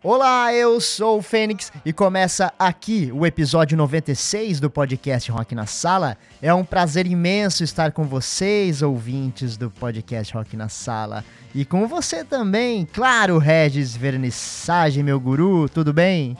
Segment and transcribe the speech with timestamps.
[0.00, 5.66] Olá, eu sou o Fênix e começa aqui o episódio 96 do podcast Rock na
[5.66, 6.16] Sala.
[6.40, 11.24] É um prazer imenso estar com vocês, ouvintes do podcast Rock na Sala.
[11.52, 16.36] E com você também, claro, Regis Vernissage, meu guru, tudo bem?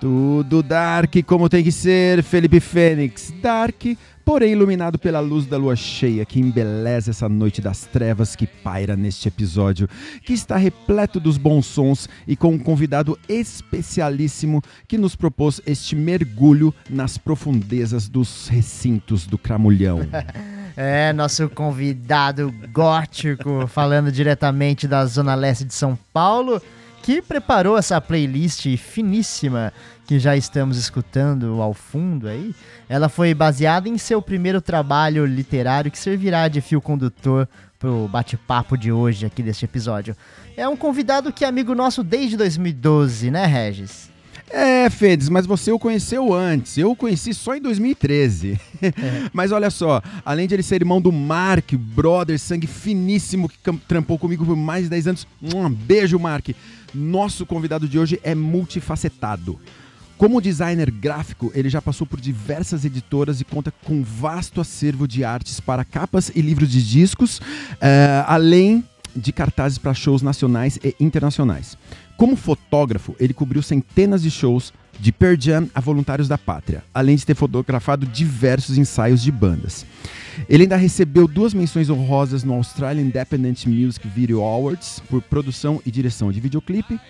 [0.00, 3.34] Tudo Dark como tem que ser, Felipe Fênix.
[3.42, 3.84] Dark
[4.24, 8.96] porém iluminado pela luz da lua cheia que embeleza essa noite das trevas que paira
[8.96, 9.88] neste episódio,
[10.24, 15.96] que está repleto dos bons sons e com um convidado especialíssimo que nos propôs este
[15.96, 20.00] mergulho nas profundezas dos recintos do Cramulhão.
[20.74, 26.62] É, nosso convidado gótico, falando diretamente da Zona Leste de São Paulo,
[27.02, 29.72] que preparou essa playlist finíssima
[30.12, 32.54] que já estamos escutando ao fundo aí,
[32.86, 38.76] ela foi baseada em seu primeiro trabalho literário que servirá de fio condutor pro bate-papo
[38.76, 40.14] de hoje aqui deste episódio.
[40.54, 44.10] É um convidado que é amigo nosso desde 2012, né, Regis?
[44.50, 46.76] É, Fedes, mas você o conheceu antes.
[46.76, 48.60] Eu o conheci só em 2013.
[48.82, 48.92] É.
[49.32, 53.56] mas olha só, além de ele ser irmão do Mark, brother, sangue finíssimo, que
[53.88, 55.26] trampou comigo por mais de 10 anos.
[55.42, 56.50] Um beijo, Mark.
[56.92, 59.58] Nosso convidado de hoje é multifacetado.
[60.22, 65.08] Como designer gráfico, ele já passou por diversas editoras e conta com um vasto acervo
[65.08, 68.84] de artes para capas e livros de discos, uh, além
[69.16, 71.76] de cartazes para shows nacionais e internacionais.
[72.16, 77.16] Como fotógrafo, ele cobriu centenas de shows de Pearl Jam a Voluntários da Pátria, além
[77.16, 79.84] de ter fotografado diversos ensaios de bandas.
[80.48, 85.90] Ele ainda recebeu duas menções honrosas no Australian Independent Music Video Awards por produção e
[85.90, 87.00] direção de videoclipe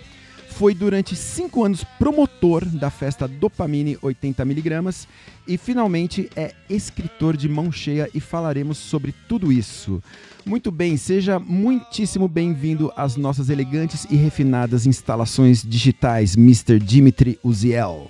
[0.62, 5.08] foi durante cinco anos promotor da festa Dopamine 80mg
[5.44, 10.00] e finalmente é escritor de mão cheia e falaremos sobre tudo isso.
[10.46, 16.78] Muito bem, seja muitíssimo bem-vindo às nossas elegantes e refinadas instalações digitais, Mr.
[16.78, 18.08] Dimitri Uziel.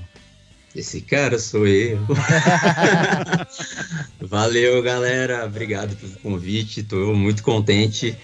[0.77, 2.01] Esse cara sou eu.
[4.21, 5.47] Valeu, galera.
[5.47, 6.81] Obrigado pelo convite.
[6.81, 8.15] Estou muito contente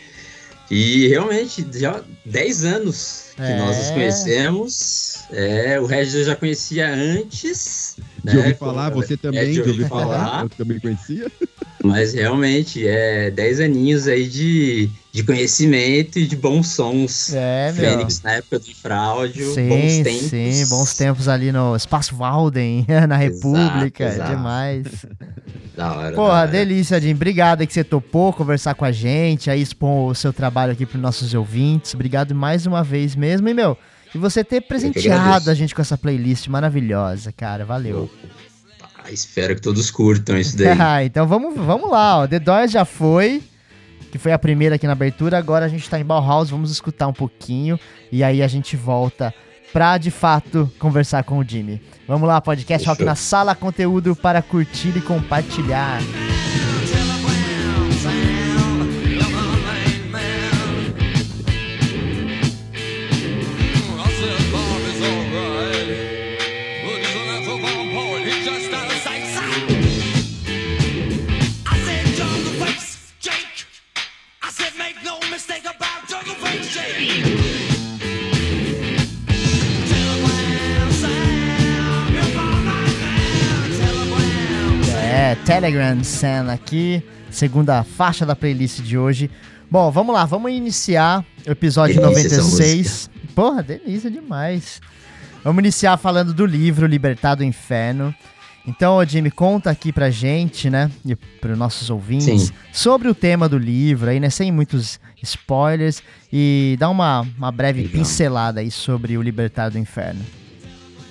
[0.70, 3.56] e realmente, já 10 anos que é.
[3.56, 5.18] nós nos conhecemos.
[5.30, 7.96] É, o Regis eu já conhecia antes.
[8.24, 10.42] De né, ouvir falar, você também, é, de ouvir falar.
[10.42, 11.30] Eu também conhecia.
[11.84, 17.32] Mas realmente, é 10 aninhos aí de, de conhecimento e de bons sons.
[17.32, 20.28] É, Fênix na época do Fraudio, sim, bons tempos.
[20.28, 24.36] Sim, bons tempos ali no Espaço Walden, na República, exato, exato.
[24.36, 24.86] demais.
[25.78, 26.16] Da hora.
[26.16, 27.12] Porra, da delícia, Jim.
[27.12, 30.98] Obrigado que você topou conversar com a gente, aí expor o seu trabalho aqui para
[30.98, 31.94] nossos ouvintes.
[31.94, 33.48] Obrigado mais uma vez mesmo.
[33.48, 33.78] E, meu,
[34.12, 37.64] e você ter presenteado a gente com essa playlist maravilhosa, cara.
[37.64, 38.10] Valeu.
[39.04, 40.76] Ah, espero que todos curtam isso daí.
[41.06, 42.26] então vamos, vamos lá, ó.
[42.26, 43.40] The Doors já foi,
[44.10, 45.38] que foi a primeira aqui na abertura.
[45.38, 47.78] Agora a gente tá em Bauhaus, vamos escutar um pouquinho.
[48.10, 49.32] E aí a gente volta
[49.72, 51.80] pra de fato conversar com o Jimmy.
[52.06, 52.86] Vamos lá, podcast.
[52.86, 56.00] Rock na sala, conteúdo para curtir e compartilhar.
[85.68, 89.30] Telegram Sam aqui, segunda faixa da playlist de hoje.
[89.70, 93.10] Bom, vamos lá, vamos iniciar o episódio delícia 96.
[93.34, 94.80] Porra, delícia demais.
[95.44, 98.14] Vamos iniciar falando do livro Libertado do Inferno.
[98.66, 102.52] Então, Jimmy, conta aqui pra gente, né, e para os nossos ouvintes, Sim.
[102.72, 107.82] sobre o tema do livro, aí, né, sem muitos spoilers, e dá uma, uma breve
[107.82, 107.92] Legal.
[107.92, 110.24] pincelada aí sobre o Libertado do Inferno.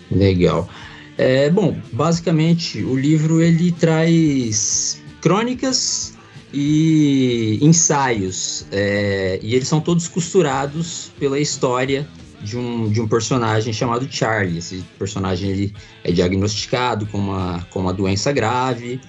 [0.10, 0.68] Legal.
[1.17, 6.15] É, bom, basicamente o livro ele traz crônicas
[6.53, 12.07] e ensaios é, e eles são todos costurados pela história
[12.41, 14.59] de um, de um personagem chamado Charlie.
[14.59, 15.73] Esse personagem ele
[16.03, 19.01] é diagnosticado com uma, com uma doença grave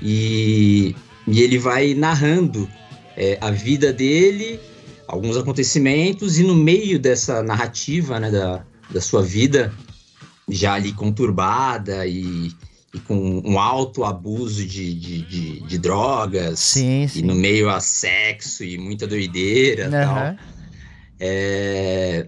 [0.00, 0.94] e,
[1.26, 2.68] e ele vai narrando
[3.16, 4.60] é, a vida dele,
[5.08, 9.72] alguns acontecimentos e no meio dessa narrativa né, da, da sua vida
[10.50, 12.52] já ali conturbada e,
[12.94, 17.20] e com um alto abuso de, de, de, de drogas, Sim, sim.
[17.20, 20.36] e no meio a sexo e muita doideira e tal.
[21.18, 22.26] É,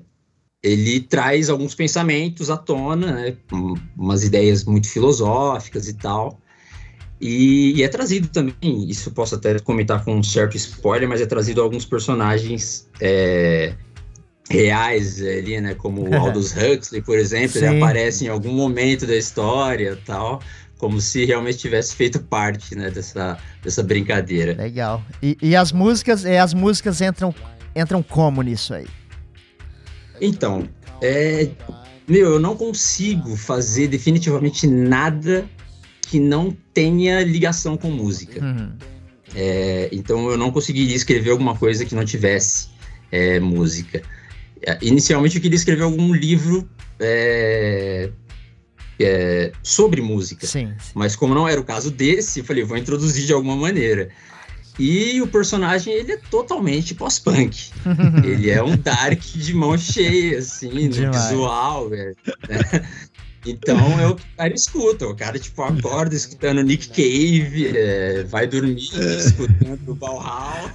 [0.62, 6.38] ele traz alguns pensamentos à tona, né, um- umas ideias muito filosóficas e tal.
[7.20, 11.26] E, e é trazido também, isso posso até comentar com um certo spoiler, mas é
[11.26, 13.74] trazido alguns personagens é,
[14.50, 15.74] reais ali, né?
[15.74, 17.82] Como o Aldous Huxley, por exemplo, ele Sim.
[17.82, 20.42] aparece em algum momento da história e tal,
[20.78, 24.54] como se realmente tivesse feito parte né, dessa, dessa brincadeira.
[24.60, 25.02] Legal.
[25.22, 27.34] E, e as músicas, e as músicas entram,
[27.74, 28.86] entram como nisso aí?
[30.20, 30.68] Então,
[31.00, 31.48] é,
[32.06, 35.44] meu, eu não consigo fazer definitivamente nada
[36.08, 38.44] que não tenha ligação com música.
[38.44, 38.72] Uhum.
[39.34, 42.68] É, então eu não conseguiria escrever alguma coisa que não tivesse
[43.10, 44.02] é, música.
[44.66, 46.68] É, Inicialmente eu queria escrever algum livro
[46.98, 48.10] é,
[48.98, 50.46] é, sobre música.
[50.46, 50.92] Sim, sim.
[50.94, 54.08] Mas como não era o caso desse, eu falei, vou introduzir de alguma maneira.
[54.78, 57.70] E o personagem, ele é totalmente pós-punk.
[58.24, 62.16] ele é um dark de mão cheia, assim, no visual, velho,
[62.48, 62.88] né?
[63.46, 65.06] Então é o cara escuta.
[65.06, 70.70] O cara, tipo, acorda escutando Nick Cave, é, vai dormir escutando Bauhaus.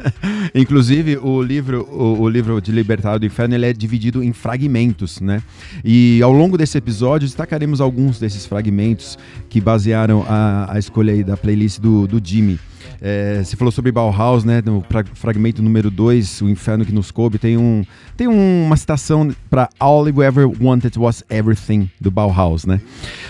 [0.54, 5.20] Inclusive, o livro, o, o livro de Libertado do Inferno ele é dividido em fragmentos,
[5.20, 5.42] né?
[5.84, 9.18] E ao longo desse episódio destacaremos alguns desses fragmentos
[9.48, 12.58] que basearam a, a escolha aí da playlist do, do Jimmy.
[13.00, 14.62] É, você falou sobre Bauhaus, né?
[14.64, 17.84] No fra- fragmento número 2, O Inferno que nos coube, tem, um,
[18.16, 22.80] tem uma citação para All You Ever Wanted Was Everything, do Bauhaus, né?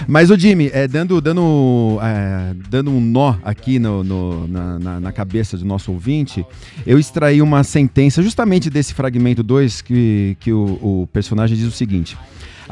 [0.08, 5.00] Mas o Jimmy, é, dando, dando, é, dando um nó aqui no, no- na, na-
[5.00, 6.44] na cabeça do nosso ouvinte,
[6.86, 11.70] eu extraí uma sentença justamente desse fragmento 2 que, que o, o personagem diz o
[11.70, 12.16] seguinte.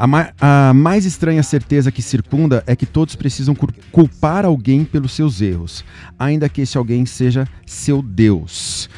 [0.00, 4.84] A, ma- a mais estranha certeza que circunda é que todos precisam cul- culpar alguém
[4.84, 5.84] pelos seus erros,
[6.16, 8.88] ainda que esse alguém seja seu Deus.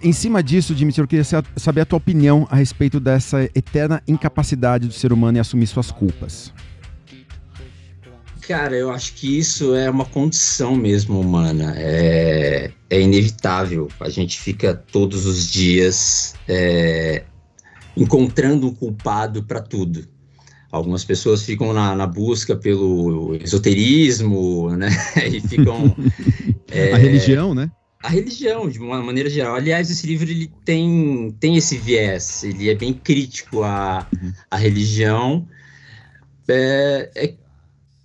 [0.00, 4.00] Em cima disso, Dimitri, eu queria sa- saber a tua opinião a respeito dessa eterna
[4.06, 6.52] incapacidade do ser humano em assumir suas culpas.
[8.46, 11.74] Cara, eu acho que isso é uma condição mesmo humana.
[11.76, 13.88] É, é inevitável.
[13.98, 17.24] A gente fica todos os dias é,
[17.96, 20.06] encontrando um culpado para tudo.
[20.70, 24.88] Algumas pessoas ficam na, na busca pelo esoterismo, né?
[25.32, 25.96] E ficam.
[26.70, 27.70] é, A religião, né?
[28.02, 29.56] a religião, de uma maneira geral.
[29.56, 34.06] Aliás, esse livro ele tem, tem esse viés, ele é bem crítico à,
[34.48, 35.48] à religião,
[36.48, 37.34] é, é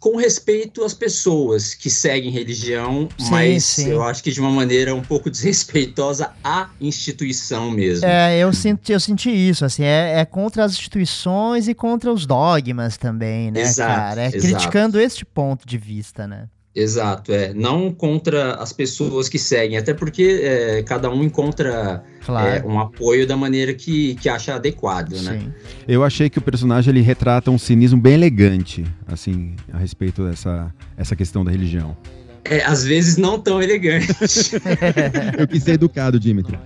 [0.01, 3.89] com respeito às pessoas que seguem religião, Sim, mas sim.
[3.91, 8.07] eu acho que de uma maneira um pouco desrespeitosa à instituição mesmo.
[8.07, 12.25] É, eu senti, eu senti isso, assim, é, é contra as instituições e contra os
[12.25, 14.21] dogmas também, né, Exato, cara?
[14.23, 14.41] É exato.
[14.41, 16.47] criticando este ponto de vista, né?
[16.73, 17.53] Exato, é.
[17.53, 22.67] Não contra as pessoas que seguem, até porque é, cada um encontra é, Claro.
[22.67, 25.39] um apoio da maneira que, que acha adequado, né?
[25.39, 25.53] Sim.
[25.85, 30.73] Eu achei que o personagem ele retrata um cinismo bem elegante, assim, a respeito dessa
[30.95, 31.97] essa questão da religião.
[32.45, 34.15] É, às vezes não tão elegante.
[35.37, 36.57] Eu quis ser educado, Dimitri.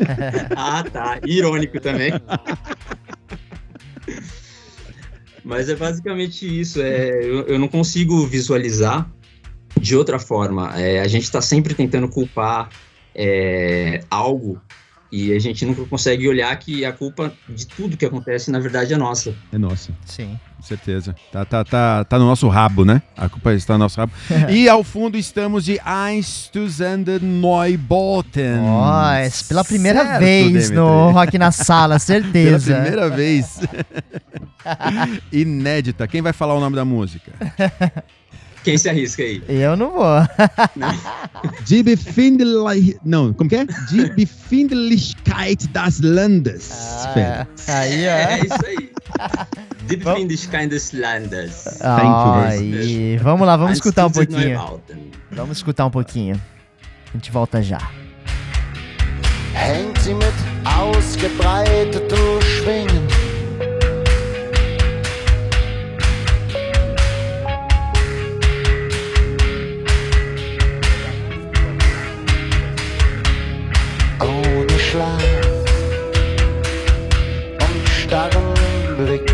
[0.56, 1.20] ah, tá.
[1.24, 2.12] Irônico também.
[5.44, 6.80] Mas é basicamente isso.
[6.82, 9.10] É, eu, eu não consigo visualizar
[9.78, 10.72] de outra forma.
[10.80, 12.68] É, a gente está sempre tentando culpar
[13.14, 14.60] é, algo
[15.12, 18.94] e a gente nunca consegue olhar que a culpa de tudo que acontece, na verdade,
[18.94, 19.34] é nossa.
[19.52, 20.38] É nossa, Sim.
[20.56, 21.16] com certeza.
[21.32, 23.02] Tá, tá, tá, tá no nosso rabo, né?
[23.16, 24.12] A culpa está no nosso rabo.
[24.48, 28.58] e ao fundo estamos de Einstürzende Neubauten.
[28.58, 30.76] Nossa, pela primeira Certo, vez Demetri.
[30.76, 32.74] no Rock na Sala, Pela certeza.
[32.74, 33.58] primeira vez.
[35.32, 36.06] Inédita.
[36.06, 37.32] Quem vai falar o nome da música?
[38.64, 39.42] Quem se arrisca aí?
[39.48, 40.04] Eu não vou.
[41.82, 42.96] Befindlich...
[43.04, 43.64] Não, como que é?
[43.90, 46.70] Die Befindlichkeit das Landes.
[46.70, 48.44] Ah, aí, É, ó.
[48.44, 48.92] isso aí.
[49.88, 51.64] Die Befindlichkeit des Landes.
[51.80, 54.80] Thank you vamos lá, vamos escutar um Einstürzende pouquinho.
[55.32, 56.40] Vamos escutar um pouquinho.
[57.12, 57.80] A gente volta já.
[59.54, 60.32] hängt sie mit
[60.64, 63.09] ausgebreiteten Schwingen.
[74.90, 75.22] Schlaf
[77.60, 78.54] und starren
[78.98, 79.30] Blick.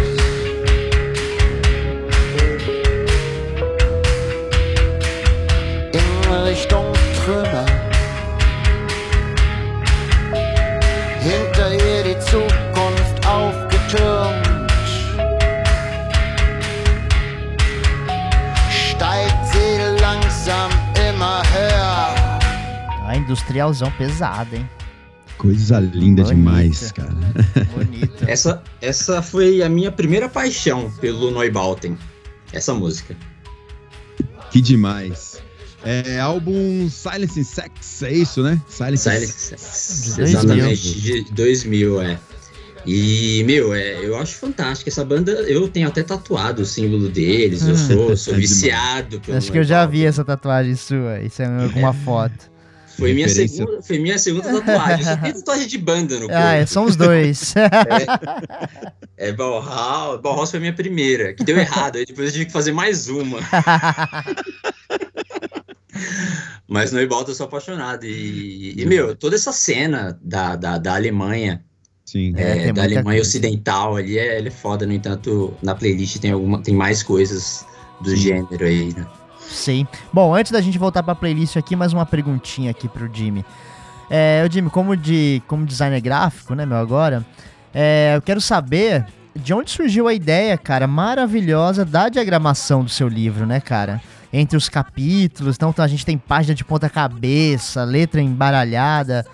[5.92, 7.64] In Richtung Trümmer,
[11.20, 14.70] hinter ihr die Zukunft aufgetürmt,
[18.68, 20.70] steigt sie langsam
[21.08, 22.14] immer höher.
[23.08, 24.68] A industrialzão pesada, hein?
[25.38, 26.34] Coisa linda Bonita.
[26.34, 27.12] demais, cara.
[27.74, 28.24] Bonito.
[28.26, 31.96] Essa, essa foi a minha primeira paixão pelo Neubauten.
[32.52, 33.14] Essa música.
[34.50, 35.42] Que demais.
[35.84, 38.60] É álbum Silence and Sex, é isso, né?
[38.66, 40.18] Silence, Silent Sex.
[40.18, 42.18] Exatamente, de 2000, é.
[42.86, 44.88] E, meu, é, eu acho fantástico.
[44.88, 47.62] Essa banda, eu tenho até tatuado o símbolo deles.
[47.62, 47.78] Eu Ah.
[47.78, 51.20] sou, sou É viciado pelo Acho que eu já vi essa tatuagem sua.
[51.20, 52.50] Isso é alguma foto.
[52.96, 53.58] Foi minha, Referência.
[53.58, 55.00] segunda, foi minha segunda tatuagem.
[55.00, 56.34] Eu só tenho tatuagem de banda no corpo.
[56.34, 57.54] Ah, é, são os dois.
[59.18, 60.20] É, Bauhaus.
[60.20, 61.96] Bauhaus foi a minha primeira, que deu errado.
[61.96, 63.38] Aí depois eu tive que fazer mais uma.
[66.68, 68.04] Mas no Ibalta eu sou apaixonado.
[68.04, 71.64] E, e, meu, toda essa cena da, da, da Alemanha,
[72.04, 72.34] Sim.
[72.36, 73.22] É, é, da Alemanha coisa.
[73.22, 74.86] Ocidental ali, é, ele é foda.
[74.86, 77.64] No entanto, na playlist tem, alguma, tem mais coisas
[78.02, 78.16] do Sim.
[78.16, 79.06] gênero aí, né?
[79.48, 79.86] Sim.
[80.12, 83.44] Bom, antes da gente voltar pra playlist aqui, mais uma perguntinha aqui pro Jimmy.
[84.10, 87.24] É, o Jimmy, como, de, como designer gráfico, né, meu, agora,
[87.74, 93.08] é, eu quero saber de onde surgiu a ideia, cara, maravilhosa da diagramação do seu
[93.08, 94.00] livro, né, cara?
[94.32, 99.26] Entre os capítulos, então a gente tem página de ponta cabeça, letra embaralhada,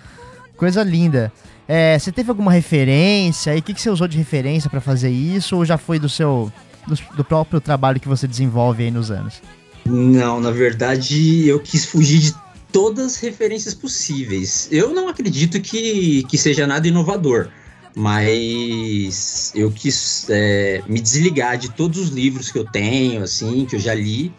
[0.57, 1.31] coisa linda.
[1.67, 3.55] É, você teve alguma referência?
[3.55, 5.55] E o que, que você usou de referência pra fazer isso?
[5.55, 6.51] Ou já foi do seu
[6.85, 9.41] do, do próprio trabalho que você desenvolve aí nos anos?
[9.85, 12.35] Não, na verdade, eu quis fugir de
[12.71, 14.67] todas as referências possíveis.
[14.71, 17.49] Eu não acredito que, que seja nada inovador,
[17.95, 23.75] mas eu quis é, me desligar de todos os livros que eu tenho, assim, que
[23.75, 24.33] eu já li.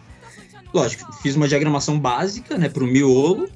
[0.73, 3.47] Lógico, fiz uma diagramação básica, né, para o miolo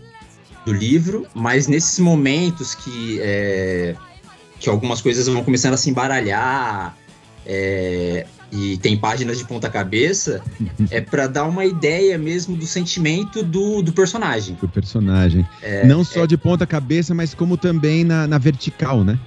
[0.66, 3.96] do livro, mas nesses momentos que, é,
[4.60, 6.96] que algumas coisas vão começando a se embaralhar,
[7.46, 10.42] é, e tem páginas de ponta cabeça,
[10.90, 14.58] é pra dar uma ideia mesmo do sentimento do, do personagem.
[14.62, 15.48] O personagem.
[15.86, 19.20] Não só de ponta cabeça, mas como também na, na vertical, né?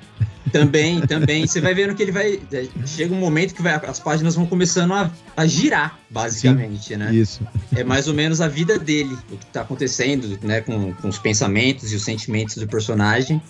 [0.50, 1.46] Também, também.
[1.46, 2.40] Você vai vendo que ele vai.
[2.52, 7.14] é, Chega um momento que vai- as páginas vão começando a, a girar, basicamente, né?
[7.14, 7.40] Isso.
[7.74, 10.60] É mais ou menos a vida dele, o que tá acontecendo, né?
[10.60, 13.40] Com, com os pensamentos e os sentimentos do personagem.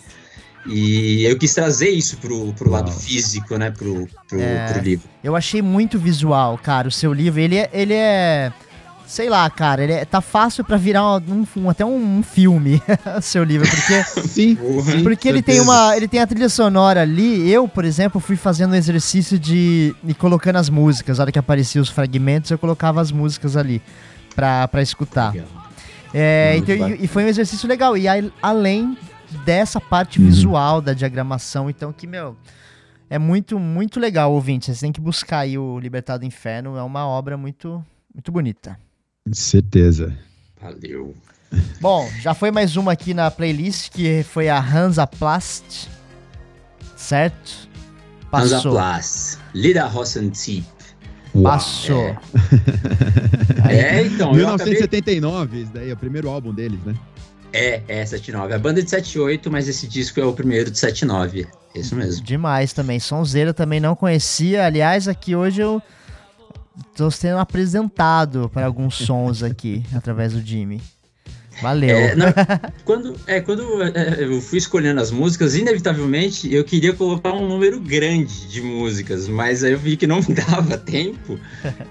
[0.67, 2.99] E eu quis trazer isso pro, pro lado Uau.
[2.99, 3.71] físico, né?
[3.71, 4.73] Pro, pro, É.
[4.73, 5.09] pro livro.
[5.23, 7.41] Eu achei muito visual, cara, o seu livro.
[7.41, 7.69] Ele é.
[7.73, 8.53] Ele é
[9.05, 12.81] sei lá, cara, ele é- tá fácil pra virar um, um- até um, um filme,
[13.19, 14.57] o seu livro, porque, Sim.
[14.57, 15.03] Sim.
[15.03, 15.71] porque ele tem certeza.
[15.71, 15.95] uma.
[15.97, 17.51] Ele tem a trilha sonora ali.
[17.51, 21.19] Eu, por exemplo, fui fazendo o exercício de ir colocando as músicas.
[21.19, 23.83] Na hora que apareciam os fragmentos, eu colocava as músicas ali
[24.35, 25.35] pra, pra escutar.
[26.15, 27.97] É, então, e- e, foi um exercício legal.
[27.99, 28.97] E aí, além
[29.39, 30.27] dessa parte Uhum.
[30.27, 32.37] visual da diagramação, então que, meu,
[33.11, 34.67] é muito, muito legal, ouvinte.
[34.67, 36.77] Vocês têm que buscar aí o Libertado do Inferno.
[36.77, 37.85] É uma obra muito,
[38.15, 38.79] muito bonita.
[39.33, 40.17] Certeza.
[40.61, 41.15] Valeu.
[41.81, 45.91] Bom, já foi mais uma aqui na playlist, que foi a Hansaplast.
[46.97, 47.69] Certo?
[48.31, 48.57] Passou.
[48.73, 49.39] Hansaplast.
[49.55, 50.65] Liederhosen-Typ.
[51.43, 52.17] Passou.
[53.69, 54.75] É, então, eu acabei...
[54.75, 56.95] 1979, esse daí é o primeiro álbum deles, né?
[57.53, 58.55] É, é 79.
[58.55, 61.47] A banda é de 78, mas esse disco é o primeiro de 79.
[61.75, 62.25] É Isso mesmo.
[62.25, 62.99] Demais também.
[62.99, 64.65] Sonzeira também não conhecia.
[64.65, 65.83] Aliás, aqui hoje eu
[66.97, 70.81] tô sendo apresentado para alguns sons aqui, através do Jimmy.
[71.61, 71.97] Valeu.
[71.97, 72.27] É, não,
[72.85, 77.79] quando, é, quando é, eu fui escolhendo as músicas, inevitavelmente eu queria colocar um número
[77.79, 81.39] grande de músicas, mas aí eu vi que não dava tempo,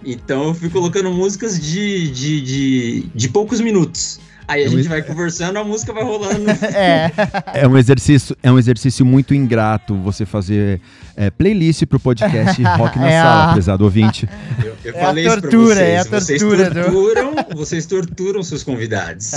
[0.03, 4.19] então eu fui colocando músicas de, de, de, de poucos minutos.
[4.51, 6.45] Aí a Eu- gente vai conversando, a música vai rolando.
[6.75, 7.11] É,
[7.53, 10.81] É um exercício, é um exercício muito ingrato você fazer
[11.15, 14.27] é, playlist pro podcast Rock na É a- Sala, prezado ouvinte.
[14.63, 15.89] Eu, eu É a falei isso pra tortura, vocês.
[15.89, 19.31] é a vocês tortura do- torturam, vocês torturam seus convidados.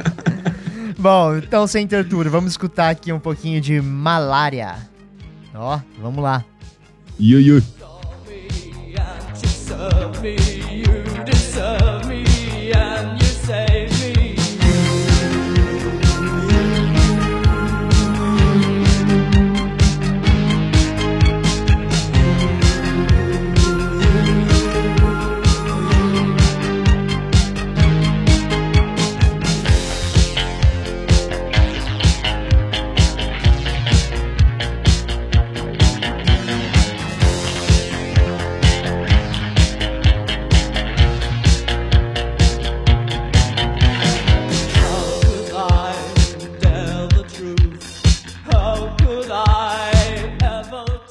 [0.98, 4.74] bom, então sem tortura, vamos escutar aqui um pouquinho de Malária.
[5.54, 6.44] Ó, vamos lá.
[7.18, 7.62] Yu, yu.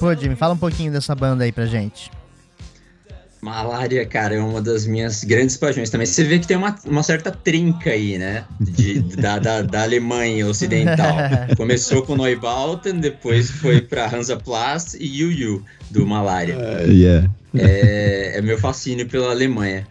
[0.00, 2.10] Pô, Jimmy, fala um pouquinho dessa banda aí pra gente.
[3.42, 6.06] Malária, cara, é uma das minhas grandes paixões também.
[6.06, 8.44] Você vê que tem uma, uma certa trinca aí, né?
[8.58, 11.16] De, da, da, da Alemanha ocidental.
[11.54, 16.56] Começou com Neubauten, depois foi pra Hansaplast e Yu Yu, do Malária.
[16.56, 17.30] Uh, yeah.
[17.54, 19.86] é, é meu fascínio pela Alemanha.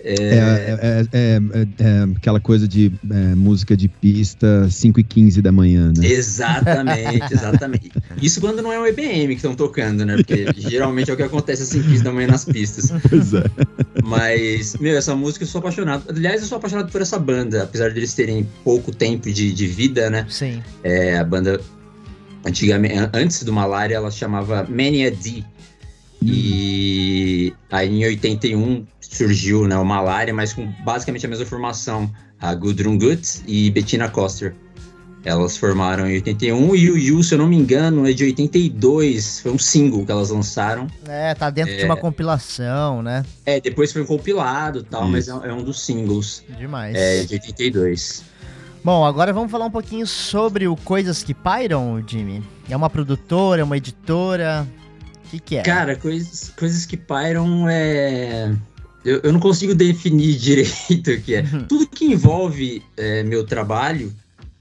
[0.00, 1.40] É, é, é,
[1.78, 2.92] é, aquela coisa de
[3.36, 6.06] música de pista 5 e 15 da manhã, né?
[6.06, 7.90] Exatamente, exatamente.
[8.22, 10.16] Isso quando não é o EBM que estão tocando, né?
[10.16, 12.92] Porque geralmente é o que acontece às 5 15 da manhã nas pistas.
[13.08, 13.44] Pois é.
[14.04, 16.04] Mas, meu, essa música eu sou apaixonado.
[16.08, 19.66] Aliás, eu sou apaixonado por essa banda, apesar de eles terem pouco tempo de, de
[19.66, 20.26] vida, né?
[20.28, 20.62] Sim.
[20.82, 21.60] É, a banda,
[22.44, 25.42] antigamente, antes do Malária, ela chamava Mania D.
[26.20, 27.27] E
[27.70, 32.98] aí em 81 surgiu né, o Malária, mas com basicamente a mesma formação, a Gudrun
[32.98, 34.54] Gut e Bettina Koster.
[35.24, 39.40] Elas formaram em 81 e o Yu, se eu não me engano, é de 82.
[39.40, 40.86] Foi um single que elas lançaram.
[41.06, 43.24] É, tá dentro é, de uma compilação, né?
[43.44, 45.10] É, depois foi compilado tal, Isso.
[45.10, 46.44] mas é, é, um dos singles.
[46.56, 46.94] Demais.
[46.96, 48.22] É, de 82.
[48.84, 52.42] Bom, agora vamos falar um pouquinho sobre o Coisas que Pairam, Jimmy.
[52.70, 54.66] É uma produtora, é uma editora?
[55.28, 55.62] O que, que é?
[55.62, 58.50] Cara, coisas, coisas que pairam é
[59.04, 61.40] eu, eu não consigo definir direito o que é.
[61.40, 61.64] Uhum.
[61.64, 64.12] Tudo que envolve é, meu trabalho,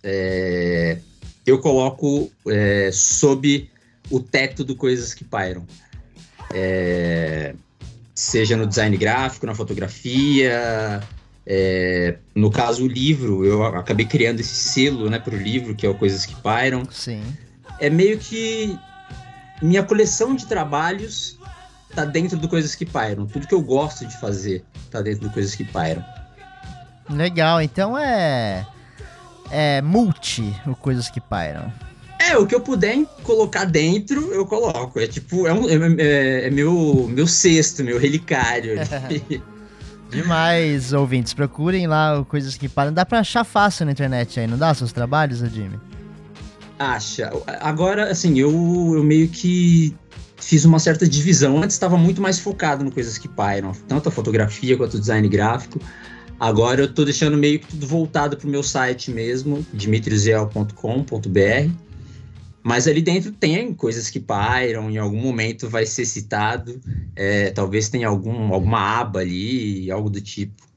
[0.03, 0.97] é,
[1.45, 3.69] eu coloco é, sob
[4.09, 5.65] o teto do Coisas que Pairam.
[6.53, 7.53] É,
[8.15, 11.01] seja no design gráfico, na fotografia.
[11.45, 15.85] É, no caso, o livro, eu acabei criando esse selo né, para o livro, que
[15.85, 16.83] é o Coisas que Pairam.
[16.89, 17.21] Sim.
[17.79, 18.77] É meio que
[19.61, 21.37] minha coleção de trabalhos
[21.95, 23.25] tá dentro do Coisas que Pairam.
[23.25, 26.03] Tudo que eu gosto de fazer tá dentro do Coisas que Pairam.
[27.09, 28.65] Legal, então é.
[29.49, 31.71] É multi o Coisas que Pairam.
[32.19, 34.99] É, o que eu puder colocar dentro, eu coloco.
[34.99, 38.75] É tipo, é, um, é, é, é meu, meu cesto, meu relicário.
[40.09, 41.33] Demais, ouvintes.
[41.33, 42.93] Procurem lá o Coisas que Param.
[42.93, 44.73] Dá pra achar fácil na internet aí, não dá?
[44.73, 45.79] Seus trabalhos, Jimmy?
[46.79, 47.31] Acha.
[47.59, 48.51] Agora, assim, eu,
[48.95, 49.95] eu meio que
[50.37, 51.57] fiz uma certa divisão.
[51.57, 55.27] Antes estava muito mais focado no coisas que pairam, tanto a fotografia quanto o design
[55.27, 55.79] gráfico.
[56.39, 61.71] Agora eu estou deixando meio que tudo voltado para o meu site mesmo, dimitriziel.com.br.
[62.61, 66.79] Mas ali dentro tem coisas que pairam, em algum momento vai ser citado,
[67.15, 70.67] é, talvez tenha algum, alguma aba ali, algo do tipo.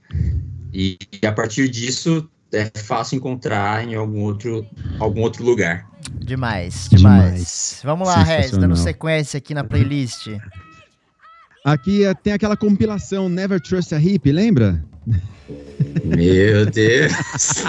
[0.73, 4.65] E, e a partir disso é fácil encontrar em algum outro,
[4.99, 5.90] algum outro lugar.
[6.19, 6.91] Demais, demais.
[6.91, 7.81] demais.
[7.85, 10.29] Vamos lá, Rez, dando sequência aqui na playlist.
[11.65, 14.83] Aqui é, tem aquela compilação Never Trust a Hip, lembra?
[16.05, 17.65] Meu Deus!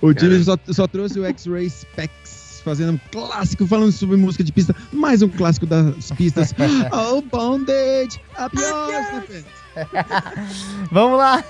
[0.00, 4.50] o time só, só trouxe o X-Ray Specs fazendo um clássico falando sobre música de
[4.50, 6.54] pista, mais um clássico das pistas.
[6.92, 9.44] oh, Bondage, up yours,
[10.90, 11.44] Vamos lá!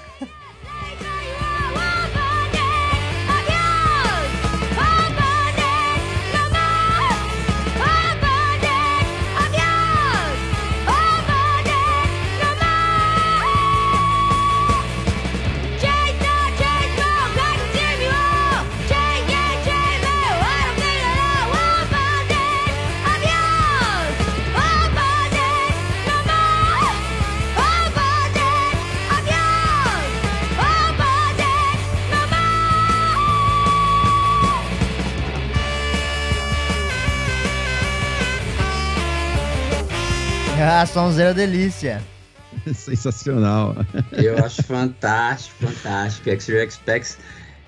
[40.66, 42.02] Ah, sonzeira delícia.
[42.74, 43.76] Sensacional.
[44.12, 46.30] Eu acho fantástico, fantástico.
[46.30, 47.18] X-Ray X-Pex.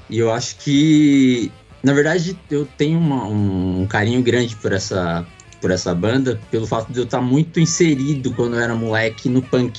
[0.09, 5.27] E eu acho que, na verdade, eu tenho uma, um carinho grande por essa,
[5.61, 9.43] por essa banda, pelo fato de eu estar muito inserido quando eu era moleque no
[9.43, 9.79] punk.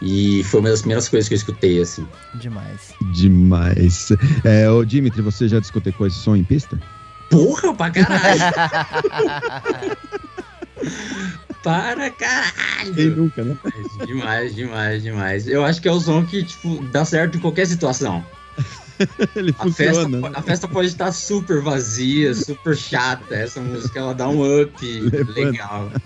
[0.00, 2.06] E foi uma das primeiras coisas que eu escutei, assim.
[2.36, 2.94] Demais.
[3.14, 4.10] Demais.
[4.44, 6.78] É, ô, Dimitri, você já discotecou esse som em pista?
[7.28, 8.40] Porra, pra caralho!
[11.62, 12.94] Para caralho!
[12.94, 13.56] Quem nunca, né?
[14.06, 15.46] Demais, demais, demais.
[15.46, 18.24] Eu acho que é o som que, tipo, dá certo em qualquer situação.
[19.36, 19.92] Ele a funciona.
[19.92, 20.30] Festa, né?
[20.34, 23.34] a festa pode estar super vazia, super chata.
[23.34, 25.00] Essa música ela dá um up
[25.34, 25.90] legal.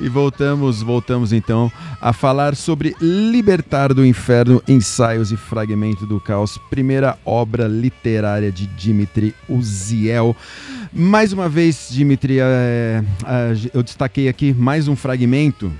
[0.00, 6.58] E voltamos, voltamos então a falar sobre Libertar do Inferno, Ensaios e Fragmento do Caos,
[6.70, 10.34] primeira obra literária de Dimitri Uziel.
[10.92, 13.02] Mais uma vez, Dimitri, é, é,
[13.72, 15.72] eu destaquei aqui mais um fragmento,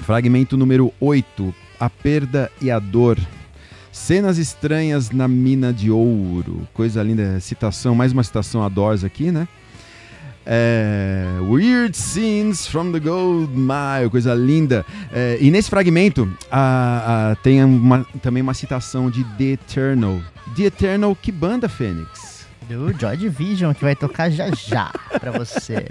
[0.00, 3.18] fragmento número 8, A Perda e a Dor.
[3.90, 6.66] Cenas estranhas na mina de ouro.
[6.72, 9.46] Coisa linda, citação, mais uma citação a Doors aqui, né?
[10.46, 14.86] É, Weird Scenes from the Gold Mile, coisa linda.
[15.12, 20.20] É, e nesse fragmento a- a- tem uma- também uma citação de The Eternal.
[20.56, 22.31] The Eternal, que banda, Fênix?
[22.72, 25.86] Do Joy Division, que vai tocar já já pra você.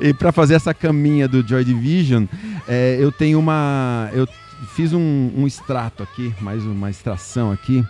[0.00, 2.24] E para fazer essa caminha do Joy Division,
[2.66, 4.08] é, eu tenho uma.
[4.14, 4.26] Eu
[4.74, 7.84] fiz um, um extrato aqui, mais uma extração aqui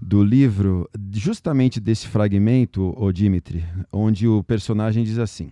[0.00, 5.50] do livro, justamente desse fragmento, ô Dimitri, onde o personagem diz assim.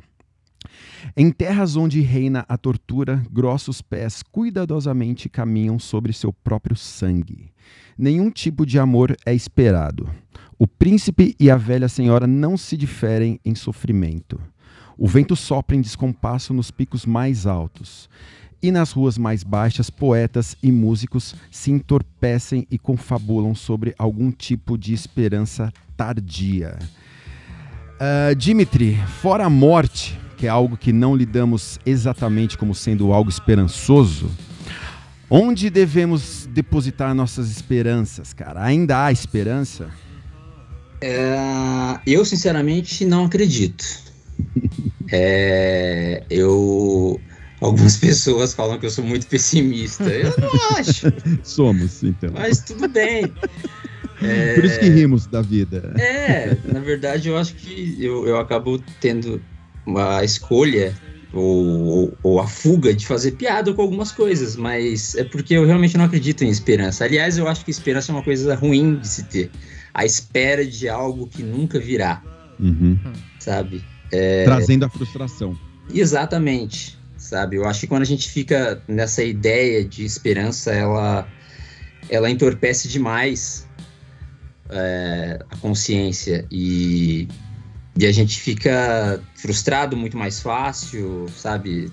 [1.14, 7.52] Em terras onde reina a tortura, grossos pés cuidadosamente caminham sobre seu próprio sangue.
[7.98, 10.08] Nenhum tipo de amor é esperado.
[10.60, 14.38] O príncipe e a velha senhora não se diferem em sofrimento.
[14.98, 18.10] O vento sopra em descompasso nos picos mais altos.
[18.62, 24.76] E nas ruas mais baixas, poetas e músicos se entorpecem e confabulam sobre algum tipo
[24.76, 26.78] de esperança tardia.
[27.98, 33.30] Ah, Dimitri, fora a morte, que é algo que não lidamos exatamente como sendo algo
[33.30, 34.30] esperançoso,
[35.30, 38.62] onde devemos depositar nossas esperanças, cara?
[38.62, 39.88] Ainda há esperança?
[41.00, 43.84] É, eu, sinceramente, não acredito.
[45.10, 47.20] É, eu.
[47.60, 50.04] Algumas pessoas falam que eu sou muito pessimista.
[50.04, 51.06] Eu não acho,
[51.42, 52.30] Somos, então.
[52.32, 53.32] mas tudo bem.
[54.22, 55.94] É, Por isso que rimos da vida.
[55.98, 59.42] É, na verdade, eu acho que eu, eu acabo tendo
[59.96, 60.94] a escolha
[61.32, 65.64] ou, ou, ou a fuga de fazer piada com algumas coisas, mas é porque eu
[65.64, 67.04] realmente não acredito em esperança.
[67.04, 69.50] Aliás, eu acho que esperança é uma coisa ruim de se ter.
[69.92, 72.22] A espera de algo que nunca virá,
[72.58, 72.98] Uhum.
[73.38, 73.84] sabe?
[74.44, 75.58] Trazendo a frustração.
[75.92, 77.56] Exatamente, sabe?
[77.56, 81.26] Eu acho que quando a gente fica nessa ideia de esperança, ela,
[82.08, 83.66] ela entorpece demais
[84.68, 87.28] é, a consciência e,
[87.96, 91.92] e a gente fica frustrado muito mais fácil, sabe?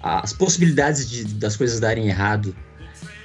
[0.00, 2.54] As possibilidades de, das coisas darem errado,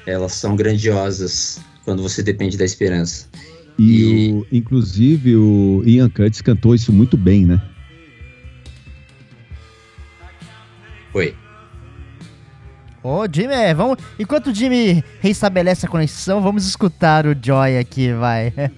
[0.05, 1.59] elas são grandiosas
[1.89, 3.28] quando você depende da esperança.
[3.80, 7.60] E, o- inclusive, o Ian Curtis cantou isso muito bem, né?
[11.15, 11.34] Oi.
[13.02, 13.97] Ô, Jimmy, vamos.
[14.19, 18.54] Enquanto o Jimmy reestabelece a conexão, vamos escutar o Joy aqui, vai.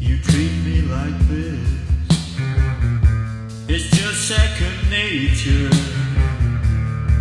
[0.00, 1.60] You treat me like this.
[3.68, 5.70] It's just second nature.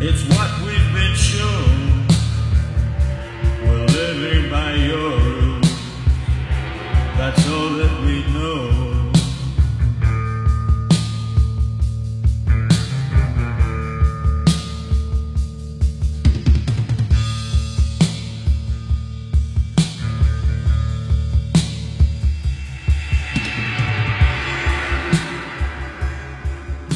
[0.02, 1.69] It's what we've been shown.
[4.20, 5.72] Living by your rules.
[7.18, 9.10] That's all that we know.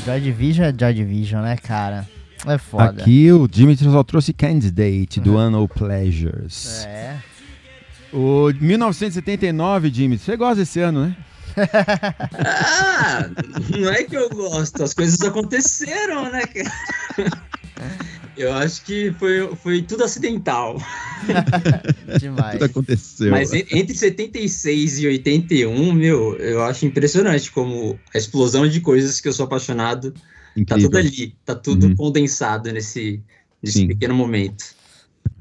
[0.03, 2.05] Joy Division é Joy Division, né, cara?
[2.45, 3.01] É foda.
[3.01, 6.85] Aqui o Dimitri só trouxe Candidate do Unknown Pleasures.
[6.85, 7.17] É.
[8.11, 11.17] O 1979, Dimitri, você gosta desse ano, né?
[12.45, 13.29] Ah,
[13.77, 16.41] não é que eu gosto, as coisas aconteceram, né?
[16.45, 17.31] cara?
[18.35, 20.81] Eu acho que foi, foi tudo acidental.
[22.19, 22.53] Demais.
[22.53, 23.29] Tudo aconteceu.
[23.29, 29.21] Mas en- entre 76 e 81, meu, eu acho impressionante como a explosão de coisas
[29.21, 30.13] que eu sou apaixonado
[30.55, 30.89] tá Incrível.
[30.89, 31.95] tudo ali, tá tudo Uhum.
[31.95, 33.21] condensado nesse,
[33.61, 33.87] nesse Sim.
[33.87, 34.63] pequeno momento.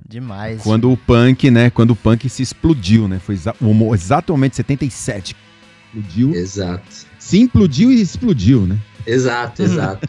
[0.08, 0.62] Demais.
[0.62, 1.70] Quando o punk, né?
[1.70, 3.18] Quando o punk se explodiu, né?
[3.18, 3.54] Foi exa
[3.94, 5.34] exatamente 77.
[5.94, 6.34] Explodiu.
[6.34, 7.06] Exato.
[7.18, 8.78] Se implodiu e explodiu, né?
[9.06, 10.06] Exato, exato.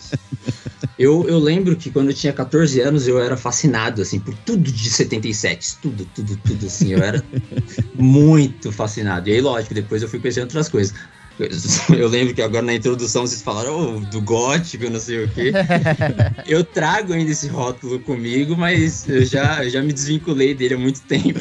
[0.99, 4.71] eu, eu lembro que quando eu tinha 14 anos eu era fascinado, assim, por tudo
[4.71, 7.23] de 77, tudo, tudo, tudo, assim, eu era
[7.95, 9.29] muito fascinado.
[9.29, 10.93] E aí, lógico, depois eu fui conhecendo outras coisas.
[11.97, 15.51] Eu- lembro que agora na introdução vocês falaram oh, do gótico, não sei o quê.
[16.45, 20.77] Eu trago ainda esse rótulo comigo, mas eu já, eu já me desvinculei dele há
[20.77, 21.39] muito tempo.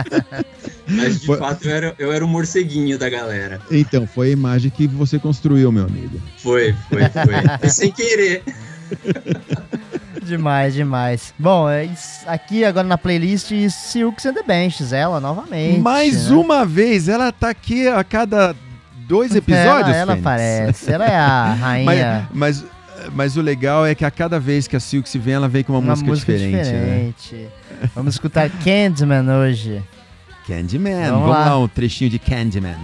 [0.86, 3.60] mas de Foi- fato eu era, eu era o morceguinho da galera.
[3.70, 6.20] Então, foi a imagem que você construiu, meu amigo.
[6.38, 7.58] Foi, foi, foi.
[7.60, 8.42] Foi sem querer.
[10.22, 11.34] Demais, demais.
[11.38, 11.88] Bom, é
[12.26, 15.80] aqui agora na playlist Silks and the Benches, ela novamente.
[15.80, 16.36] Mais né?
[16.36, 18.54] uma vez, ela tá aqui a cada
[19.10, 20.26] dois episódios, Ela, ela Fênix.
[20.26, 20.92] aparece.
[20.92, 22.28] Ela é a rainha.
[22.32, 25.34] Mas, mas, mas o legal é que a cada vez que a Silk se vem,
[25.34, 26.62] ela vem com uma, música, diferente, né?
[26.62, 27.48] diferente.
[27.94, 29.82] Vamos escutar Candyman hoje.
[30.46, 31.10] Candyman.
[31.10, 31.44] Vamos Vamos, lá.
[31.46, 31.58] lá.
[31.58, 32.18] um trechinho de.
[32.20, 32.76] Candyman.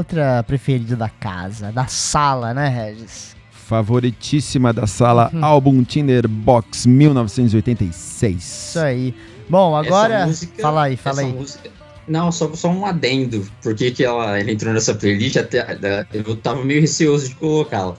[0.00, 3.36] Letra preferida da casa, da sala, né, Regis?
[3.50, 5.44] Favoritíssima da sala, Uhum.
[5.44, 8.36] álbum Tinderbox 1986.
[8.70, 9.14] Isso aí.
[9.48, 10.14] Bom, agora.
[10.14, 11.36] Essa música- fala aí, fala essa aí.
[11.36, 11.70] música-
[12.08, 13.46] Não, só, só um adendo.
[13.62, 15.64] Porque que ela, ela entrou nessa playlist, até,
[16.12, 17.94] eu tava meio receoso de colocá-la.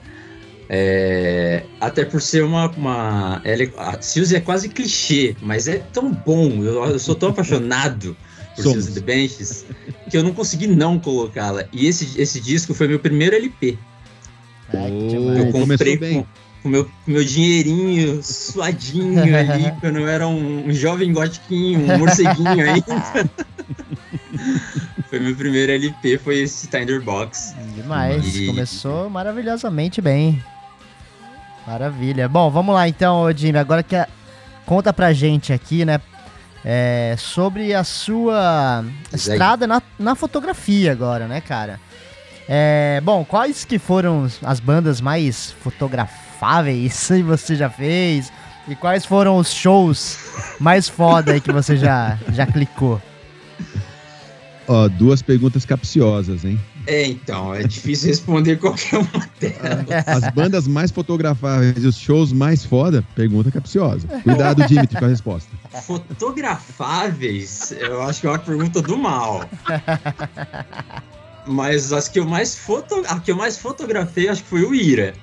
[0.68, 2.68] É, até por ser uma.
[2.70, 6.62] uma ela, é- a Suzy é quase clichê, mas é tão bom.
[6.62, 8.14] Eu, eu sou tão apaixonado
[8.54, 8.84] por Somos.
[8.84, 9.64] Suzy the Benches
[10.10, 11.64] que eu não consegui não colocá-la.
[11.72, 13.78] E esse, esse disco foi meu primeiro LP.
[14.74, 15.08] Ai, que Oh.
[15.08, 15.38] demais.
[15.38, 16.14] Eu Começou comprei bem.
[16.22, 16.26] com,
[16.62, 22.48] com meu, meu dinheirinho suadinho ali, quando eu era um, um jovem gotiquinho, um morceguinho
[22.48, 23.30] ainda.
[25.08, 27.54] foi meu primeiro LP, foi esse Tinderbox.
[27.74, 28.36] Demais.
[28.36, 30.42] E- Começou maravilhosamente bem.
[31.66, 32.28] Maravilha.
[32.28, 33.58] Bom, vamos lá então, ô Jimmy.
[33.58, 34.08] Agora que a-
[34.66, 36.00] conta pra gente aqui, né?
[36.64, 41.80] É, sobre a sua estrada na, na fotografia agora, né, cara?
[42.48, 48.32] É, bom, quais que foram as bandas mais fotografáveis que você já fez?
[48.68, 50.18] E quais foram os shows
[50.60, 53.02] mais foda aí que você já, já clicou?
[54.68, 56.60] Ó, duas perguntas capciosas, hein?
[56.86, 60.24] É, então, é difícil responder qualquer uma delas.
[60.24, 63.04] As bandas mais fotografáveis e os shows mais foda?
[63.14, 64.06] Pergunta capciosa.
[64.22, 65.48] Cuidado, Dimitri, com a resposta.
[65.82, 69.48] Fotografáveis, eu acho que é uma pergunta do mal.
[71.46, 74.74] Mas as que eu mais foto, a que eu mais fotografei acho que foi o
[74.74, 75.14] Ira.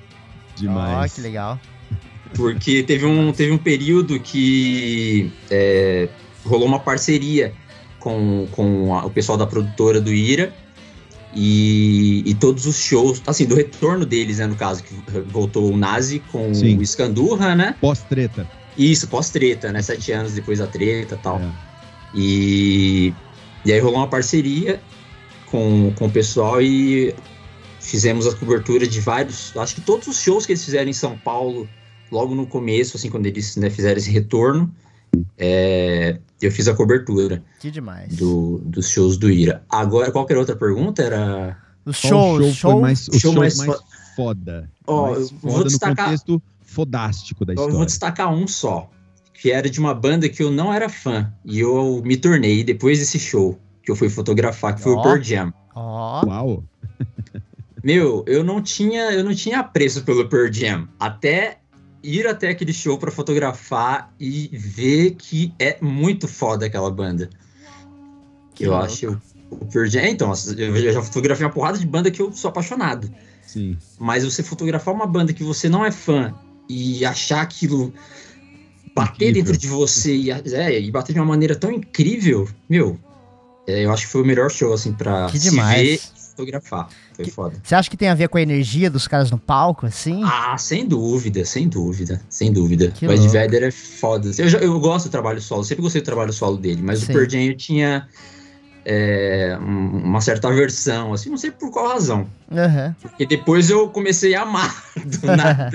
[0.56, 1.14] Demais.
[1.14, 1.58] que legal.
[2.34, 6.08] Porque teve um, teve um período que é,
[6.44, 7.52] rolou uma parceria
[7.98, 10.52] com, com a- o pessoal da produtora do Ira.
[11.34, 14.94] E, e todos os shows, assim, do retorno deles, né, no caso, que
[15.28, 16.76] voltou o Nazi com Sim.
[16.76, 17.76] o Escandurra, né?
[17.80, 18.48] Pós-treta.
[18.76, 19.80] Isso, pós-treta, né?
[19.82, 21.38] Sete anos depois da treta e tal.
[21.38, 21.50] É.
[22.14, 23.14] E,
[23.64, 24.80] e aí rolou uma parceria
[25.46, 27.14] com, com o pessoal e
[27.78, 29.56] fizemos a cobertura de vários.
[29.56, 31.68] Acho que todos os shows que eles fizeram em São Paulo,
[32.10, 34.72] logo no começo, assim, quando eles né, fizeram esse retorno,
[35.38, 38.14] é, eu fiz a cobertura Que demais.
[38.16, 39.62] do, dos shows do Ira.
[39.68, 41.56] Agora, qualquer outra pergunta era.
[41.84, 43.84] Os Qual shows, show show, foi mais, o show show mais mais, fo-
[44.16, 44.70] foda?
[44.86, 47.86] Ó, mais eu vou foda no destacar- contexto fodástico da Eu vou história.
[47.86, 48.90] destacar um só,
[49.34, 52.98] que era de uma banda que eu não era fã, e eu me tornei depois
[52.98, 55.00] desse show, que eu fui fotografar, que foi Ó.
[55.00, 55.54] o Pearl Jam.
[55.74, 56.64] Ó, Uau.
[57.82, 61.59] Meu, eu não tinha, eu não tinha apreço pelo Pearl Jam, até
[62.02, 67.28] ir até aquele show pra fotografar e ver que é muito foda aquela banda.
[68.54, 68.84] Que eu louco.
[68.86, 72.48] acho o Pearl Jam, então, eu já fotografei uma porrada de banda que eu sou
[72.50, 73.12] apaixonado.
[73.46, 73.76] Sim.
[73.98, 76.32] Mas você fotografar uma banda que você não é fã
[76.68, 77.92] e achar aquilo
[78.94, 79.34] bater Incrível.
[79.44, 82.98] dentro de você e, é, e bater de uma maneira tão incrível, meu,
[83.66, 85.82] é, eu acho que foi o melhor show, assim, pra Que se demais.
[85.82, 86.88] ver fotografar.
[87.14, 87.56] Foi Que- foda.
[87.62, 90.22] Você acha que tem a ver com a energia dos caras no palco, assim?
[90.24, 92.90] Ah, sem dúvida, sem dúvida, sem dúvida.
[92.90, 93.28] Que o Ed.
[93.28, 94.30] Vedder é foda.
[94.38, 97.04] Eu, já- eu gosto do trabalho solo, sempre gostei do trabalho solo dele, mas Sim.
[97.12, 98.08] o Pearl Jam eu tinha
[98.84, 102.26] é, um- uma certa aversão, assim, não sei por qual razão.
[102.52, 105.70] Aham, Porque depois eu comecei a amar do nada.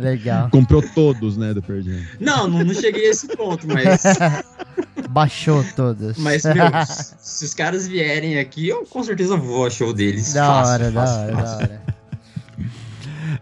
[0.00, 0.50] legal.
[0.50, 2.00] Comprou todos, né, do Jam.
[2.20, 4.02] Não, não, não cheguei a esse ponto, mas,
[5.10, 6.16] Baixou todos.
[6.18, 6.66] mas meu,
[7.20, 10.32] se os caras vierem aqui, eu com certeza vou ao show deles.
[10.32, 11.58] da Fácil, hora, da fácil, hora, fácil.
[11.58, 11.93] da hora.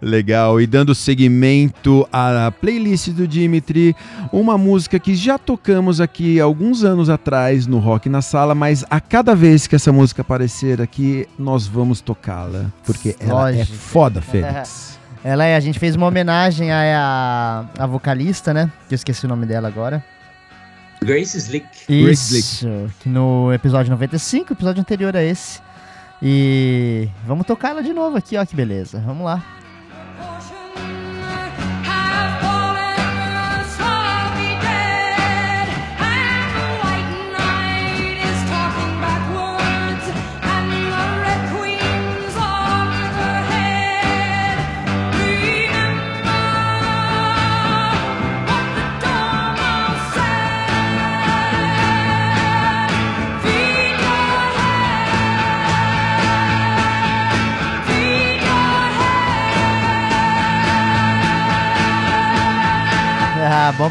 [0.02, 0.60] Legal.
[0.60, 3.94] E dando seguimento à playlist do Dimitri,
[4.32, 9.00] uma música que já tocamos aqui alguns anos atrás no Rock na Sala, mas a
[9.00, 12.66] cada vez que essa música aparecer aqui, nós vamos tocá-la.
[12.84, 13.76] Porque ela é Lógico.
[13.78, 15.00] foda, Fênix.
[15.24, 18.68] Ela é, a gente fez uma homenagem à, à vocalista, né?
[18.88, 20.04] Que eu esqueci o nome dela agora.
[21.00, 21.64] Grace Slick.
[21.88, 25.60] Grace Isso, que no episódio 95, episódio anterior a esse.
[26.20, 29.00] E vamos tocar ela de novo aqui, ó, que beleza.
[29.06, 29.61] Vamos lá.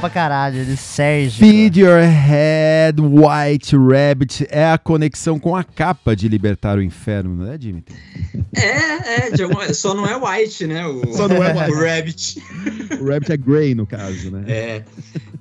[0.02, 1.40] Pra caralho, de Sérgio.
[1.40, 7.36] Feed Your Head, White Rabbit é a conexão com a capa de Libertar o Inferno,
[7.36, 7.96] não é, Dimitri?
[8.56, 10.86] É, é, alguma- só não é White, né?
[10.86, 11.72] O, Só não é white.
[11.72, 12.44] o Rabbit.
[13.00, 14.44] O Rabbit é Grey, no caso, né?
[14.48, 14.84] É,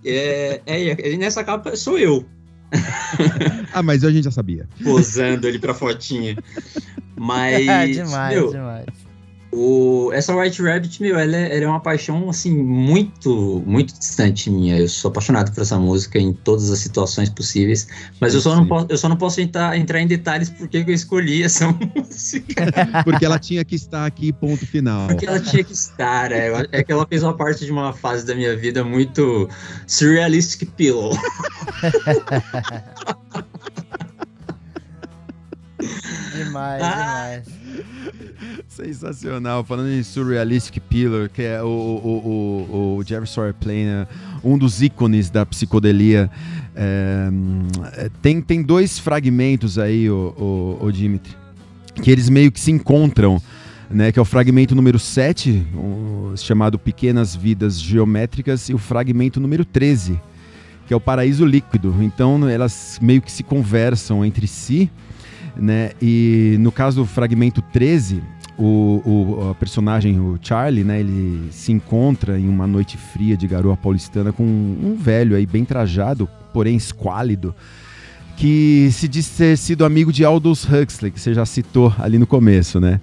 [0.04, 2.24] é, é, e nessa capa sou eu,
[3.72, 4.68] Ah, mas a gente já sabia.
[4.84, 6.36] posando ali pra fotinha.
[7.22, 8.86] Mas, demais, meu, demais.
[9.52, 14.48] O, essa White Rabbit, meu, ela é, ela é uma paixão, assim, muito, muito distante
[14.48, 14.78] minha.
[14.78, 17.88] Eu sou apaixonado por essa música em todas as situações possíveis.
[18.20, 20.90] Mas eu só não posso, eu só não posso entrar, entrar em detalhes porque que
[20.90, 22.66] eu escolhi essa música.
[23.04, 25.08] Porque ela tinha que estar aqui, ponto final.
[25.08, 26.30] Porque ela tinha que estar.
[26.30, 29.48] É, é que ela fez uma parte de uma fase da minha vida muito
[29.86, 31.10] surrealistic pillow.
[36.36, 37.40] Demais, Ah.
[37.42, 37.59] demais.
[38.70, 39.64] Sensacional.
[39.64, 44.06] Falando em Surrealistic Pillar, que é o, o, o, o Jerry Sawyer Plane,
[44.44, 46.30] um dos ícones da psicodelia.
[46.74, 47.28] É,
[47.96, 51.36] é, tem, tem dois fragmentos aí, o, o, o Dimitri,
[52.00, 53.42] que eles meio que se encontram.
[53.92, 59.40] Né, que é o fragmento número 7, o- chamado Pequenas Vidas Geométricas, e o fragmento
[59.40, 60.16] número 13,
[60.86, 61.92] que é o Paraíso Líquido.
[62.00, 64.88] Então, elas meio que se conversam entre si,
[65.56, 65.90] né?
[66.00, 68.22] E no caso do fragmento 13,
[68.64, 71.00] o, o personagem, o Charlie, né?
[71.00, 75.64] Ele se encontra em uma noite fria de garoa paulistana com um velho aí bem
[75.64, 77.54] trajado, porém esquálido,
[78.36, 82.26] que se diz ter sido amigo de Aldous Huxley, que você já citou ali no
[82.26, 83.00] começo, né?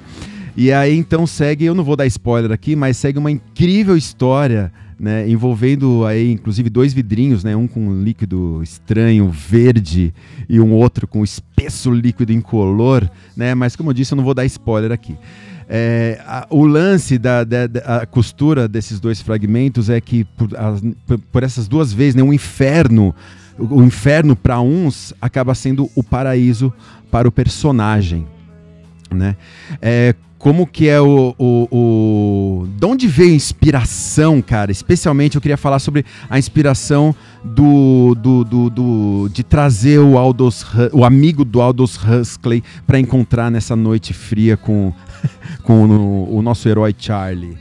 [0.55, 4.71] E aí então segue, eu não vou dar spoiler aqui, mas segue uma incrível história,
[4.99, 10.13] né, envolvendo aí inclusive dois vidrinhos, né, um com líquido estranho verde
[10.49, 14.33] e um outro com espesso líquido incolor, né, mas como eu disse, eu não vou
[14.33, 15.15] dar spoiler aqui.
[15.69, 20.81] É, a- o lance da, da- da- costura desses dois fragmentos é que por, as-
[21.31, 23.13] por- essas duas vezes, né, o inferno,
[23.60, 26.71] o, o inferno para uns acaba sendo o paraíso
[27.12, 28.25] para o personagem,
[29.13, 29.36] né?
[29.81, 32.67] É, como que é o, o, o...
[32.78, 34.71] De onde veio a inspiração, cara?
[34.71, 40.65] Especialmente eu queria falar sobre a inspiração do, do, do, do- de trazer o Aldous,
[40.93, 44.93] o amigo do Aldous Huxley para encontrar nessa noite fria com,
[45.63, 47.58] com o, o nosso herói Charlie.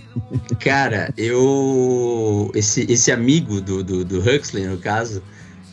[0.60, 2.50] Cara, eu.
[2.54, 5.22] Esse, esse amigo do, do, do Huxley, no caso,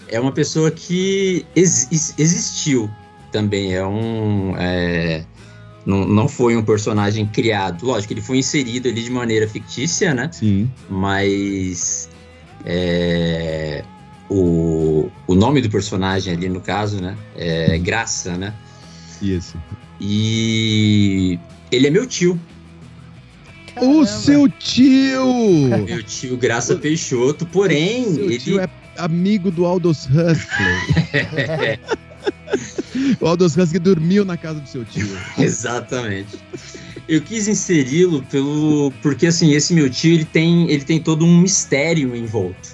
[0.09, 2.89] é uma pessoa que ex- existiu
[3.31, 3.73] também.
[3.73, 4.53] É um.
[4.57, 5.23] é,
[5.85, 7.85] não, não foi um personagem criado.
[7.85, 10.29] Lógico, ele foi inserido ali de maneira fictícia, né?
[10.31, 10.69] Sim.
[10.89, 12.09] Mas.
[12.65, 13.83] é,
[14.29, 17.15] o, o nome do personagem ali, no caso, né?
[17.35, 18.53] É Graça, né?
[19.21, 19.57] Isso.
[19.99, 21.37] E.
[21.71, 22.39] Ele é meu tio.
[23.81, 25.25] O seu tio!
[25.85, 28.37] Meu tio Graça Peixoto, porém, Seu ele.
[28.37, 31.79] tio é amigo do Aldous Huxley.
[33.19, 35.07] o Aldous Huxley dormiu na casa do seu tio.
[35.37, 36.37] Exatamente.
[37.07, 41.41] Eu quis inseri-lo pelo porque assim esse meu tio ele tem ele tem todo um
[41.41, 42.69] mistério em volta.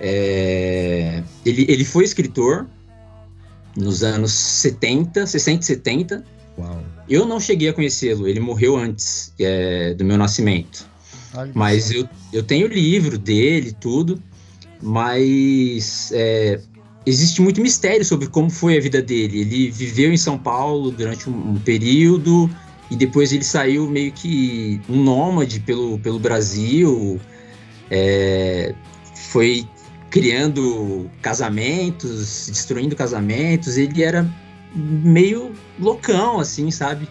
[0.00, 2.66] É, ele, ele foi escritor
[3.76, 6.24] nos anos 70, 60 e 70.
[6.58, 6.82] Uau.
[7.08, 10.86] Eu não cheguei a conhecê-lo, ele morreu antes é, do meu nascimento.
[11.34, 14.20] Olha Mas eu, eu tenho livro dele, tudo,
[14.82, 16.60] mas é,
[17.06, 19.40] existe muito mistério sobre como foi a vida dele.
[19.40, 22.50] Ele viveu em São Paulo durante um, um período
[22.90, 27.20] e depois ele saiu meio que um nômade pelo, pelo Brasil,
[27.90, 28.74] é,
[29.14, 29.66] foi
[30.10, 33.76] criando casamentos, destruindo casamentos.
[33.76, 34.28] Ele era
[34.74, 37.08] meio loucão, assim, sabe?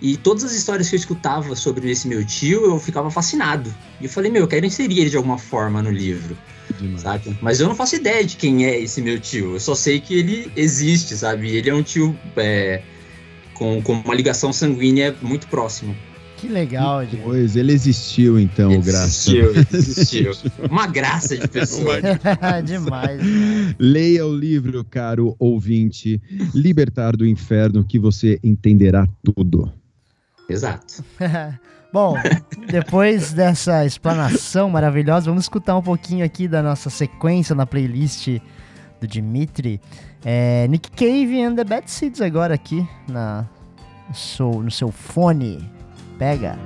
[0.00, 3.74] E todas as histórias que eu escutava sobre esse meu tio, eu ficava fascinado.
[4.00, 6.36] E eu falei, meu, eu quero inserir ele de alguma forma no livro,
[6.78, 7.02] Demais.
[7.02, 7.36] sabe?
[7.40, 9.54] Mas eu não faço ideia de quem é esse meu tio.
[9.54, 11.54] Eu só sei que ele existe, sabe?
[11.56, 12.82] Ele é um tio é,
[13.54, 15.94] com, com uma ligação sanguínea muito próxima.
[16.38, 17.22] Que legal, gente.
[17.24, 19.30] Pois, ele existiu então, Ele graça.
[19.36, 20.32] existiu, existiu.
[20.70, 21.98] Uma graça de pessoa.
[22.64, 22.64] demais.
[22.64, 23.20] demais.
[23.76, 26.22] Leia o livro, caro ouvinte,
[26.54, 29.72] Libertar do Inferno, que você entenderá tudo.
[30.48, 31.04] Exato.
[31.92, 32.14] Bom,
[32.70, 38.40] depois dessa explanação maravilhosa, vamos escutar um pouquinho aqui da nossa sequência na playlist
[39.00, 39.80] do Dimitri.
[40.24, 43.46] É, Nick Cave and the Bad Seeds agora aqui na,
[44.08, 45.70] no, seu, no seu fone.
[46.18, 46.58] Pega.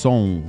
[0.00, 0.42] Song.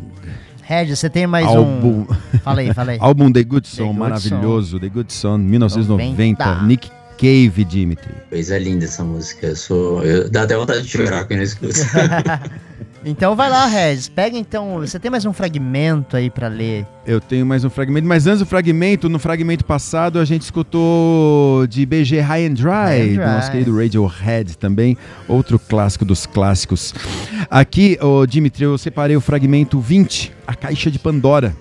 [0.63, 2.39] Regis, você tem mais álbum, um.
[2.39, 2.97] Fala aí, fala aí.
[3.01, 4.79] álbum The Good Song, Good maravilhoso.
[4.79, 6.45] The Good Song, 1990.
[6.45, 6.63] 90.
[6.63, 8.13] Nick Cave, Dimitri.
[8.29, 9.47] Coisa linda essa música.
[9.47, 10.03] Eu sou.
[10.03, 11.73] Eu, dá até vontade de chorar quando eu escuto.
[13.03, 14.07] Então vai lá, Regis.
[14.07, 14.79] Pega então.
[14.79, 16.85] Você tem mais um fragmento aí pra ler.
[17.05, 21.65] Eu tenho mais um fragmento, mas antes do fragmento, no fragmento passado a gente escutou
[21.65, 23.51] de BG High and Dry, High and do nosso Dry.
[23.51, 24.95] querido Radiohead também,
[25.27, 26.93] outro clássico dos clássicos.
[27.49, 31.55] Aqui, ô Dimitri, eu separei o fragmento 20, a caixa de Pandora.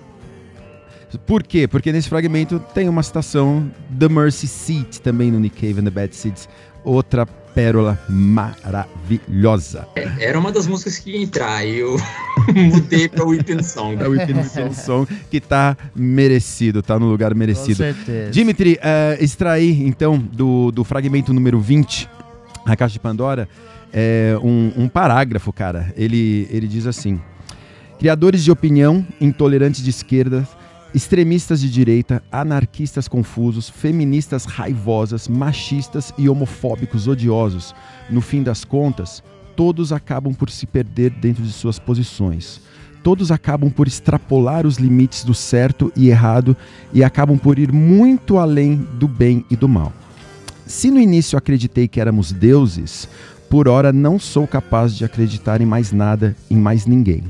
[1.25, 1.67] Por quê?
[1.67, 3.69] Porque nesse fragmento tem uma citação
[3.99, 6.47] The Mercy Seat também no Nick Cave and the Bad Seeds,
[6.83, 9.87] outra pérola maravilhosa.
[10.19, 11.97] Era uma das músicas que ia entrar e eu
[12.53, 14.01] mudei pra Whipping Song.
[14.01, 17.75] É o Whipping Song que tá merecido, tá no lugar Com merecido.
[17.75, 18.31] certeza.
[18.31, 22.09] Dimitri, eh, extraí então do, do fragmento número 20,
[22.65, 23.47] a Caixa de Pandora,
[23.93, 25.93] é, um, um parágrafo, cara.
[25.95, 27.19] Ele, ele diz assim:
[27.99, 30.47] Criadores de opinião, intolerantes de esquerda,
[30.93, 37.73] extremistas de direita, anarquistas confusos, feministas raivosas, machistas e homofóbicos odiosos,
[38.09, 39.23] no fim das contas,
[39.55, 42.61] todos acabam por se perder dentro de suas posições.
[43.03, 46.55] Todos acabam por extrapolar os limites do certo e errado
[46.93, 49.91] e acabam por ir muito além do bem e do mal.
[50.67, 53.07] Se no início acreditei que éramos deuses,
[53.49, 57.23] por ora não sou capaz de acreditar em mais nada, em mais ninguém.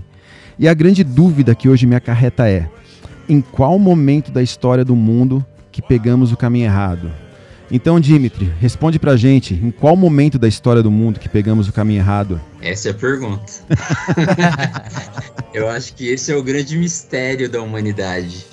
[0.60, 2.70] E a grande dúvida que hoje me acarreta é:
[3.28, 7.12] em qual momento da história do mundo que pegamos o caminho errado?
[7.72, 11.72] Então, Dimitri, responde pra gente, em qual momento da história do mundo que pegamos o
[11.72, 12.42] caminho errado?
[12.62, 13.54] Essa é a pergunta.
[15.54, 18.46] eu acho que esse é o grande mistério da humanidade.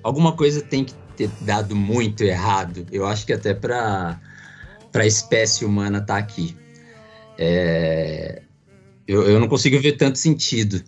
[0.00, 2.86] Alguma coisa tem que ter dado muito errado.
[2.92, 4.20] Eu acho que até para
[4.94, 6.56] a espécie humana estar aqui.
[7.36, 8.42] É,
[9.08, 10.84] eu, eu não consigo ver tanto sentido.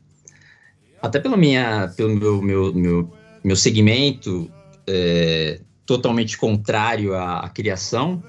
[1.02, 3.10] Até pela minha, pelo meu, meu, meu,
[3.42, 4.50] meu segmento
[4.86, 8.22] é, totalmente contrário à, à criação,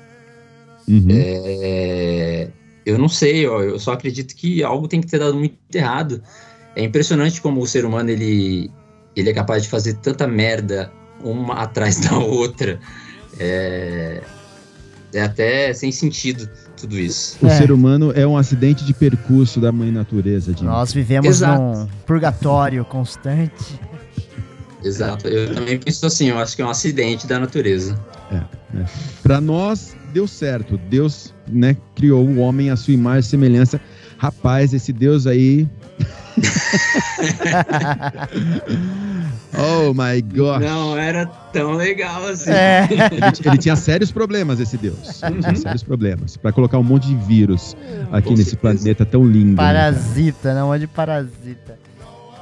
[0.87, 1.07] Uhum.
[1.09, 2.49] é,
[2.85, 6.21] eu não sei, ó, eu só acredito que algo tem que ter dado muito errado.
[6.75, 8.71] É impressionante como o ser humano ele,
[9.15, 10.91] ele é capaz de fazer tanta merda
[11.23, 12.79] uma atrás da outra.
[13.39, 14.21] É,
[15.13, 16.49] é até sem sentido
[16.81, 17.37] tudo isso.
[17.41, 17.57] O É.
[17.57, 20.53] ser humano é um acidente de percurso da mãe natureza.
[20.61, 21.61] Nós vivemos Exato.
[21.61, 23.79] num purgatório constante.
[24.83, 25.27] Exato.
[25.27, 27.97] Eu também penso assim, eu acho que é um acidente da natureza.
[29.21, 30.77] Para nós deu certo.
[30.89, 33.79] Deus, né, criou o homem à sua imagem e semelhança.
[34.17, 35.67] Rapaz, esse Deus aí.
[39.57, 40.61] oh my God.
[40.61, 42.51] Não era tão legal assim.
[42.51, 42.87] É.
[42.89, 43.01] Ele,
[43.45, 45.21] ele tinha sérios problemas, esse Deus.
[45.23, 46.37] Ele tinha sérios problemas.
[46.37, 47.75] Para colocar um monte de vírus
[48.11, 48.57] aqui Com nesse certeza.
[48.77, 49.51] planeta tão lindo.
[49.51, 49.55] né?
[49.57, 51.77] Parasita, não é de parasita.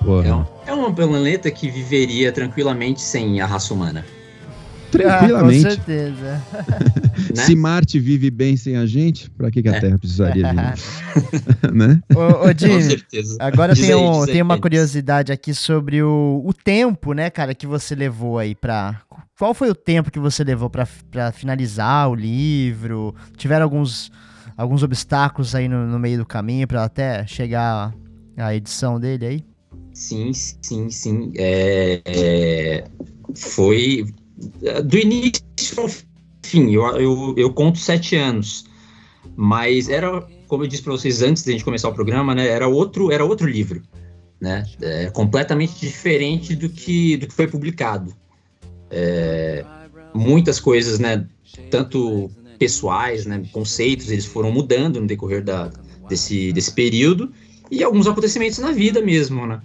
[0.04, 0.28] Porra.
[0.28, 4.06] É, um, é um planeta que viveria tranquilamente sem a raça humana.
[4.92, 5.66] Tranquilamente.
[5.66, 6.42] Ah, com certeza.
[7.36, 7.44] Né?
[7.44, 9.80] Se Marte vive bem sem a gente, pra que, que a É.
[9.80, 10.84] Terra precisaria de nós?
[11.74, 12.02] né?
[12.16, 13.36] Ô, ô Com certeza.
[13.40, 17.54] agora Diz tem, aí, um- tem uma curiosidade aqui sobre o, o tempo, né, cara,
[17.54, 19.02] que você levou aí pra.
[19.38, 23.14] Qual foi o tempo que você levou pra, pra finalizar o livro?
[23.38, 24.10] Tiveram alguns,
[24.58, 27.94] alguns obstáculos aí no, no meio do caminho pra até chegar
[28.38, 29.46] à edição dele aí?
[29.94, 31.32] Sim, sim, sim.
[31.36, 32.84] É, é,
[33.36, 34.06] foi
[34.86, 35.42] do início
[35.78, 35.90] ao
[36.44, 36.72] fim.
[36.72, 38.66] Eu, eu, eu conto sete anos,
[39.36, 42.48] mas era, como eu disse para vocês antes de a gente começar o programa, né?
[42.48, 43.82] Era outro, era outro livro,
[44.40, 44.66] né?
[44.82, 48.14] É, completamente diferente do que do que foi publicado.
[48.90, 49.66] É,
[50.14, 51.28] muitas coisas, né?
[51.70, 53.44] Tanto pessoais, né?
[53.52, 55.72] Conceitos, eles foram mudando no decorrer da,
[56.08, 57.32] desse, desse período
[57.72, 59.62] e alguns acontecimentos na vida mesmo, né?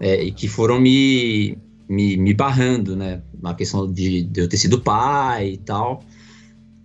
[0.00, 1.56] é, e que foram me,
[1.88, 3.22] me, me barrando, né?
[3.40, 6.04] Na questão de, de eu ter sido pai e tal.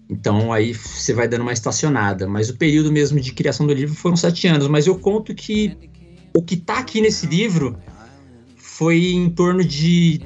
[0.10, 2.28] Então aí você vai dando uma estacionada.
[2.28, 4.68] Mas o período mesmo de criação do livro foram sete anos.
[4.68, 5.78] Mas eu conto que
[6.34, 7.78] o que tá aqui nesse livro
[8.58, 10.22] foi em torno de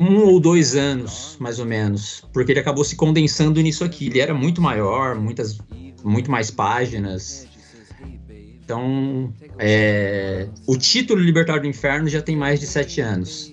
[0.00, 2.24] um ou dois anos, mais ou menos.
[2.32, 4.06] Porque ele acabou se condensando nisso aqui.
[4.06, 5.58] Ele era muito maior, muitas,
[6.02, 7.46] muito mais páginas.
[8.64, 13.51] Então, é, o título Libertar do Inferno já tem mais de sete anos,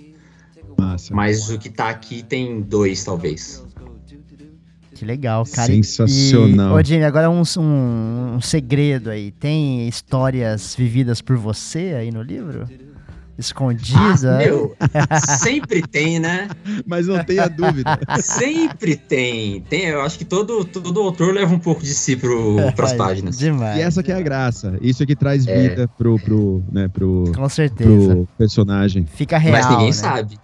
[0.79, 1.13] Massa.
[1.13, 3.63] mas o que tá aqui tem dois, talvez.
[4.95, 5.71] Que legal, cara.
[5.71, 6.77] Sensacional.
[6.77, 9.31] E, ô, Jimmy, agora um, um, um segredo aí.
[9.31, 12.67] Tem histórias vividas por você aí no livro?
[13.39, 14.35] Escondida.
[14.35, 14.75] Ah, meu,
[15.39, 16.47] sempre tem, né?
[16.85, 17.97] Mas não tenha dúvida.
[18.19, 19.61] Sempre tem.
[19.61, 19.85] tem.
[19.85, 23.37] Eu acho que todo, todo autor leva um pouco de si pro, pras páginas.
[23.37, 23.77] Demais.
[23.77, 24.77] E essa que é a graça.
[24.81, 25.69] Isso é que traz É.
[25.69, 28.15] vida pro, pro, né, pro, Com certeza.
[28.15, 29.05] pro personagem.
[29.05, 29.53] Fica real.
[29.53, 29.93] Mas ninguém né?
[29.93, 30.39] sabe.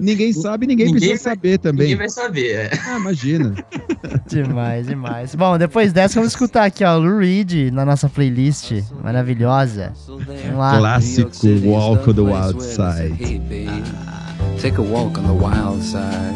[0.00, 1.80] Ninguém sabe, ninguém, Ninguém precisa vai- saber também.
[1.82, 2.50] Ninguém vai saber.
[2.54, 2.70] é.
[2.86, 3.54] Ah, imagina.
[4.26, 5.34] Demais, demais.
[5.34, 8.72] Bom, depois dessa, vamos escutar aqui, ó, Lou Reed na nossa playlist
[9.02, 9.92] maravilhosa.
[10.06, 10.78] Vamos lá.
[10.78, 11.30] Clássico
[11.66, 13.40] Walk on the Wild Side.
[14.60, 16.34] Take a walk on the wild side.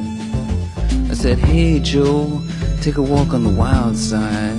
[1.10, 2.42] I said, Hey, Joe,
[2.82, 4.58] take a walk on the wild side.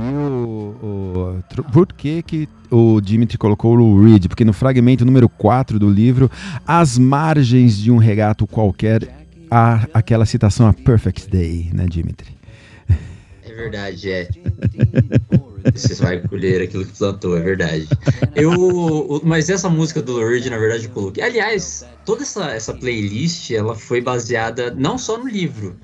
[0.00, 4.26] Aqui o, o- Por que, que o Dimitri colocou o Reed?
[4.28, 6.30] Porque no fragmento número 4 do livro,
[6.66, 12.28] às margens de um regato qualquer, há aquela citação a Perfect Day, né, Dimitri?
[13.44, 14.28] É verdade, é.
[15.74, 17.86] Você vai colher aquilo que plantou, é verdade.
[18.34, 21.22] Eu, mas essa música do Lord, na verdade, eu coloquei.
[21.22, 25.76] Aliás, toda essa, essa playlist, ela foi baseada não só no livro,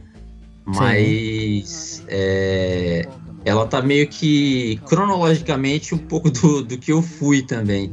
[0.65, 3.07] mas é,
[3.47, 7.93] ela tá meio que cronologicamente um pouco do, do que eu fui também.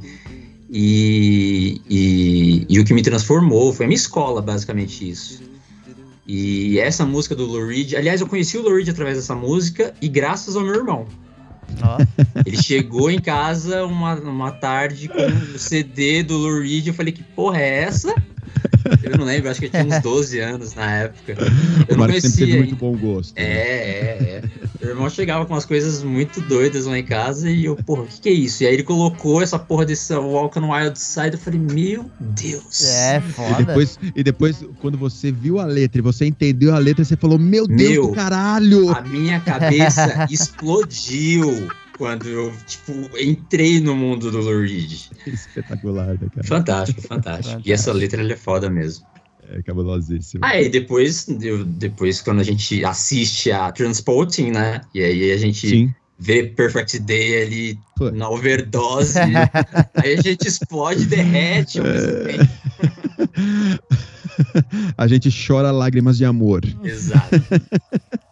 [0.68, 5.44] E, e, e o que me transformou foi a minha escola, basicamente isso.
[6.26, 9.94] E essa música do Lou Reed, aliás, eu conheci o Lou Reed através dessa música
[10.02, 11.06] e graças ao meu irmão.
[11.84, 11.98] Ó,
[12.48, 15.24] Ele chegou em casa uma, uma tarde com
[15.56, 16.88] o CD do Lou Reed.
[16.88, 18.16] Eu falei, que porra é essa?
[19.04, 21.34] Eu não lembro, acho que eu tinha uns 12 anos na época.
[21.88, 22.58] Eu o não Marcos sempre teve conhecia.
[22.58, 23.34] muito bom gosto.
[23.38, 24.44] É, é, é.
[24.82, 28.08] Meu irmão chegava com umas coisas muito doidas lá em casa e eu, porra, o
[28.08, 28.64] que, que é isso?
[28.64, 31.34] E aí ele colocou essa porra desse Walk on Wild Side.
[31.34, 32.84] Eu falei, meu Deus.
[32.86, 33.64] é E foda.
[33.64, 37.40] depois, e depois, quando você viu a letra e você entendeu a letra, você falou:
[37.40, 38.08] Meu Deus Meu.
[38.08, 38.90] do caralho!
[38.90, 41.70] A minha cabeça explodiu
[42.04, 44.92] quando eu, tipo, entrei no mundo do Lou Reed.
[45.26, 46.46] Espetacular, né, cara?
[46.46, 47.62] Fantástico, fantástico.
[47.64, 49.06] E essa letra ela é foda mesmo.
[49.42, 50.44] É cabulosíssimo.
[50.44, 54.82] Ah, e depois, eu- depois quando a gente assiste a Transporting, né?
[54.94, 55.96] E aí a gente Sim.
[56.20, 58.12] vê Perfect Day ali Pô.
[58.12, 59.18] na overdose.
[59.96, 62.52] aí a gente explode e derrete tempo.
[64.98, 66.64] a gente chora lágrimas de amor.
[66.84, 67.30] Exato.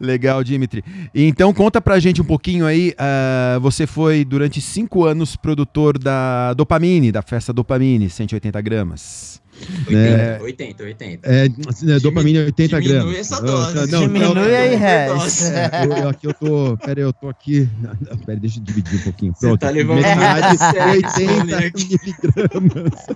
[0.00, 0.84] Legal, Dimitri.
[1.14, 2.94] Então conta pra gente um pouquinho aí.
[2.98, 9.40] ah, você foi durante cinco anos produtor da Dopamine, da festa Dopamine, 180 gramas.
[9.88, 11.28] 80, 80, 80.
[11.28, 11.48] É,
[11.82, 13.18] né, dopamine 80 diminui gramas.
[13.18, 13.90] essa Ah, dose.
[13.90, 15.50] não, Diminui não, aí, Regis.
[15.50, 16.76] Eu, eu aqui eu tô.
[16.76, 17.68] Pera aí, eu tô aqui.
[18.24, 19.34] Pera, deixa eu dividir um pouquinho.
[19.34, 19.60] Você Pronto.
[19.60, 21.88] tá levando metade, muito a sério esse 80 moleque.
[21.88, 23.06] miligramas.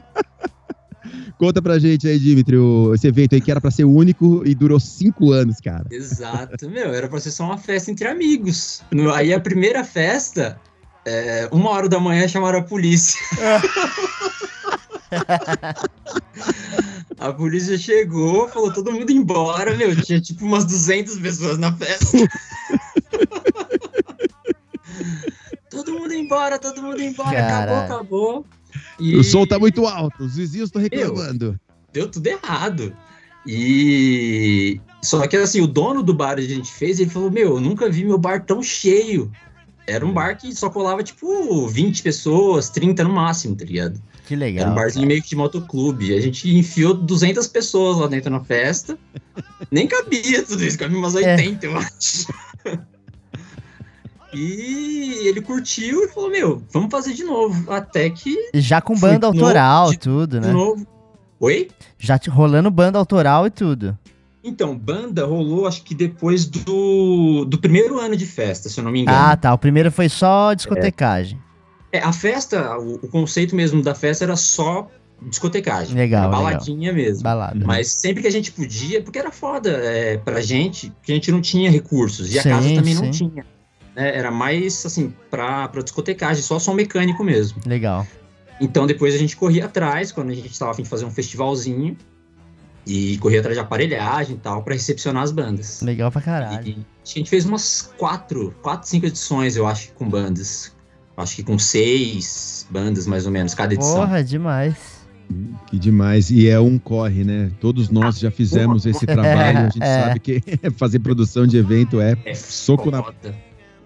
[1.42, 4.54] Conta pra gente aí, Dimitri, o- esse evento aí que era pra ser único e
[4.54, 5.86] durou cinco anos, cara.
[5.90, 8.80] Exato, meu, era pra ser só uma festa entre amigos.
[8.92, 10.56] No- aí a primeira festa,
[11.04, 13.18] é, uma hora da manhã chamaram a polícia.
[17.18, 22.18] a polícia chegou, falou todo mundo embora, meu, tinha tipo umas 200 pessoas na festa.
[25.68, 27.72] todo mundo embora, todo mundo embora, Caralho.
[27.72, 28.46] acabou, acabou.
[29.00, 31.58] E O som tá muito alto, os vizinhos estão reclamando.
[31.92, 32.94] deu tudo errado.
[33.46, 37.54] E só que assim, o dono do bar que a gente fez, ele falou: Meu,
[37.56, 39.30] eu nunca vi meu bar tão cheio.
[39.86, 44.00] Era um bar que só colava tipo 20 pessoas, 30 no máximo, tá ligado?
[44.26, 44.70] Que Era legal.
[44.70, 46.14] um barzinho meio que de motoclube.
[46.14, 48.96] A gente enfiou 200 pessoas lá dentro na festa.
[49.70, 51.34] Nem cabia tudo isso, cabia umas É.
[51.34, 52.26] 80, eu acho.
[54.34, 57.70] E ele curtiu e falou: Meu, vamos fazer de novo.
[57.70, 60.52] Até que, Já com banda de autoral, de- tudo, de né?
[60.52, 60.86] novo.
[61.40, 61.68] Oi?
[61.98, 63.96] Já te- rolando banda autoral e tudo.
[64.44, 68.90] Então, banda rolou acho que depois do, do primeiro ano de festa, se eu não
[68.90, 69.16] me engano.
[69.16, 69.52] Ah, tá.
[69.54, 71.38] O primeiro foi só discotecagem.
[71.92, 74.88] É, a festa, o, o conceito mesmo da festa era só
[75.28, 75.94] discotecagem.
[75.94, 76.44] Legal, era legal.
[76.52, 77.22] baladinha mesmo.
[77.22, 77.64] Balada.
[77.64, 81.30] Mas sempre que a gente podia, porque era foda é, pra gente, que a gente
[81.30, 82.32] não tinha recursos.
[82.34, 83.02] E a Sim, casa também sim.
[83.04, 83.46] não tinha.
[83.94, 84.16] Né?
[84.16, 87.60] Era mais, assim, pra, pra discotecagem, só som mecânico mesmo.
[87.66, 88.06] Legal.
[88.60, 91.10] Então depois a gente corria atrás, quando a gente estava a fim de fazer um
[91.10, 91.96] festivalzinho.
[92.84, 95.80] E corria atrás de aparelhagem e tal pra recepcionar as bandas.
[95.82, 96.66] Legal pra caralho.
[96.66, 100.72] E a gente fez umas quatro, quatro, cinco edições, eu acho, com bandas.
[101.16, 103.94] Acho que com seis bandas, mais ou menos, cada edição.
[104.00, 104.74] Porra, demais.
[105.68, 106.30] Que demais.
[106.32, 107.52] E é um corre, né?
[107.60, 109.58] Todos nós já fizemos esse trabalho.
[109.58, 110.02] A gente É.
[110.02, 110.42] sabe que
[110.76, 113.04] fazer produção de evento é É soco na.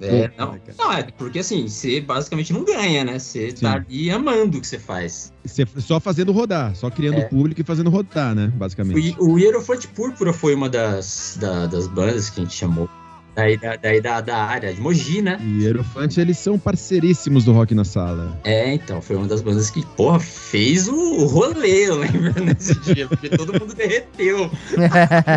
[0.01, 3.19] É, não, não, é porque assim, você basicamente não ganha, né?
[3.19, 3.77] Você tá Sim.
[3.79, 5.33] ali amando o que você faz.
[5.45, 7.25] Você só fazendo rodar, só criando É.
[7.25, 8.49] público e fazendo rodar, né?
[8.55, 9.17] Basicamente.
[9.19, 12.89] O, o Hierofante Púrpura foi uma das, da- das bandas que a gente chamou.
[13.37, 15.39] Daí, da, daí da, da área de Mogi, né?
[15.43, 18.35] E Hierofante, eles são parceiríssimos do Rock na Sala.
[18.43, 22.75] É, então, foi uma das bandas que, porra, fez o, o rolê, eu lembro, nesse
[22.81, 24.51] dia, porque todo mundo derreteu.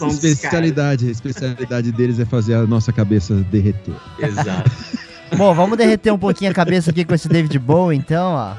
[0.00, 0.24] caras.
[0.24, 3.94] Especialidade, a especialidade deles é fazer a nossa cabeça derreter.
[4.18, 4.68] Exato.
[5.36, 8.56] Bom, vamos derreter um pouquinho a cabeça aqui com esse David Bowie, então, ó.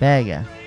[0.00, 0.57] Pega.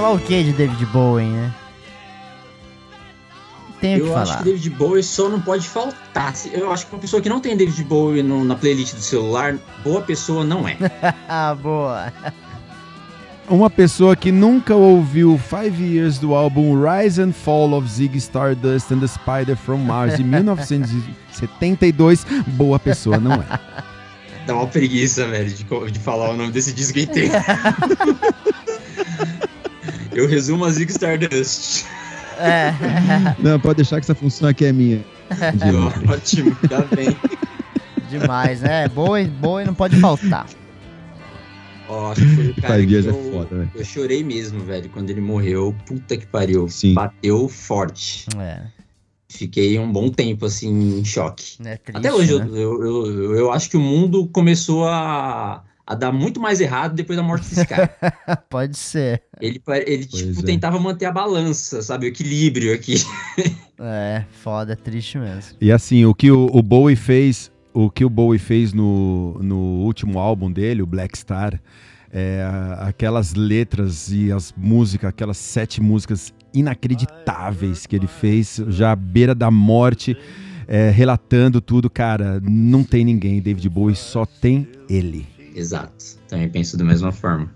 [0.00, 1.52] Falar o que de David Bowie, né?
[3.80, 4.38] Tenho o que Eu acho falar.
[4.38, 6.32] que David Bowie só não pode faltar.
[6.52, 9.56] Eu acho que uma pessoa que não tem David Bowie no- na playlist do celular,
[9.82, 10.76] boa pessoa não é.
[11.28, 12.12] Ah, boa.
[13.48, 18.92] Uma pessoa que nunca ouviu Five Years do álbum Rise and Fall of Ziggy Stardust
[18.92, 23.44] and the Spider from Mars de 1972, boa pessoa, não é.
[24.46, 27.32] Dá uma preguiça, velho, de, de falar o nome desse disco inteiro.
[30.18, 31.84] Eu resumo a Zig Stardust.
[32.40, 32.72] É.
[33.38, 35.04] Não, pode deixar que essa função aqui é minha.
[35.72, 36.12] Novo.
[36.12, 37.16] Ótimo, tá bem.
[38.10, 38.88] Demais, né?
[38.88, 40.48] Bowie, Bowie não pode faltar.
[41.88, 43.70] Ó, acho que foi o cara que é eu, foda, velho.
[43.76, 45.72] eu chorei mesmo, velho, quando ele morreu.
[45.86, 46.68] Puta que pariu.
[46.68, 46.94] Sim.
[46.94, 48.26] Bateu forte.
[48.40, 48.62] É,
[49.28, 51.58] Fiquei um bom tempo, assim, em choque.
[51.64, 52.46] é triste, Até hoje, eu, né?
[52.50, 57.16] eu, eu, eu acho que o mundo começou a, a dar muito mais errado depois
[57.16, 57.90] da morte desse cara.
[58.50, 59.22] Pode ser.
[59.40, 60.42] Ele, ele Pois tipo, é.
[60.42, 62.04] tentava manter a balança, sabe?
[62.04, 62.94] O equilíbrio aqui.
[63.80, 65.56] É, foda, é triste mesmo.
[65.60, 69.56] E assim, o que o, o Bowie fez, o que o Bowie fez no, no
[69.84, 71.60] último álbum dele, o Black Star,
[72.12, 72.44] é,
[72.80, 79.32] aquelas letras e as músicas, aquelas sete músicas inacreditáveis que ele fez, já à beira
[79.32, 80.16] da morte,
[80.66, 85.37] é, relatando tudo, cara, não tem ninguém, David Bowie só tem ele.
[85.58, 86.04] Exato.
[86.28, 87.50] Também penso da mesma forma.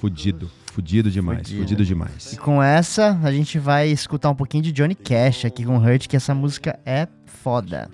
[0.00, 1.60] Fudido, fudido demais, Fudido.
[1.62, 2.32] fudido, demais.
[2.32, 6.06] E com essa, a gente vai escutar um pouquinho de Johnny Cash aqui com Hurt,
[6.06, 7.88] que essa música é foda.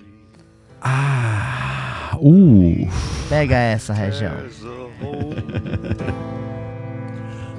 [0.81, 2.87] Ah, uh,
[3.29, 4.33] Pega essa, região.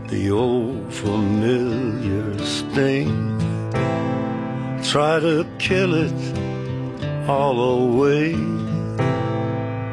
[0.09, 3.09] the old familiar sting.
[4.83, 6.13] Try to kill it
[7.27, 8.35] all away,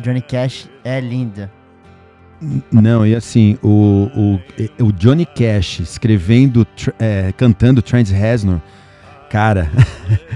[0.00, 1.50] Johnny Cash é linda.
[2.72, 4.08] Não, e assim, o,
[4.80, 6.66] o, o Johnny Cash escrevendo,
[6.98, 8.60] é, cantando Trent Reznor,
[9.28, 9.70] cara,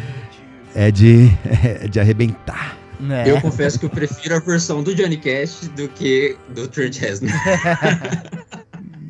[0.75, 1.31] é de,
[1.65, 2.77] é de arrebentar.
[3.11, 3.31] É.
[3.31, 7.33] Eu confesso que eu prefiro a versão do Johnny Cash do que do Trent Reznor.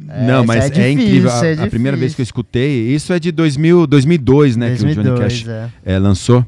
[0.09, 1.31] É, Não, mas é é, difícil, incrível.
[1.31, 4.75] A, é a primeira vez que eu escutei, isso é de 2000, 2002, né, que
[4.75, 5.95] o Johnny 2002, Cash é.
[5.95, 6.47] é, lançou.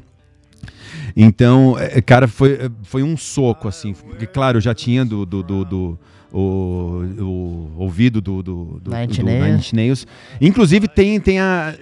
[1.19, 3.93] Então, é, cara, foi, foi um soco, assim.
[3.93, 5.99] Porque, claro, eu já tinha do, do, do, do-
[6.31, 9.23] o, o ouvido do, do, do, Nine do.
[9.23, 10.05] Nine Nails.
[10.39, 11.73] Inclusive, tem, tem, a,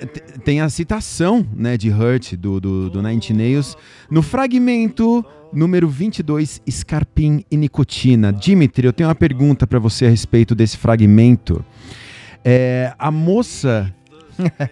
[0.43, 3.75] tem a citação né, de Hurt, do, do, do Nine Nails,
[4.09, 8.31] no fragmento número 22, Scarpim e Nicotina.
[8.31, 11.63] Dimitri, eu tenho uma pergunta para você a respeito desse fragmento.
[12.43, 13.93] É, a moça,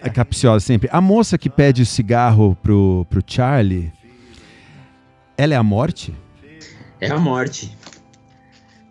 [0.00, 3.90] a capciosa sempre, a moça que pede o cigarro pro, pro Charlie,
[5.36, 6.14] ela é a morte?
[7.00, 7.76] É a morte.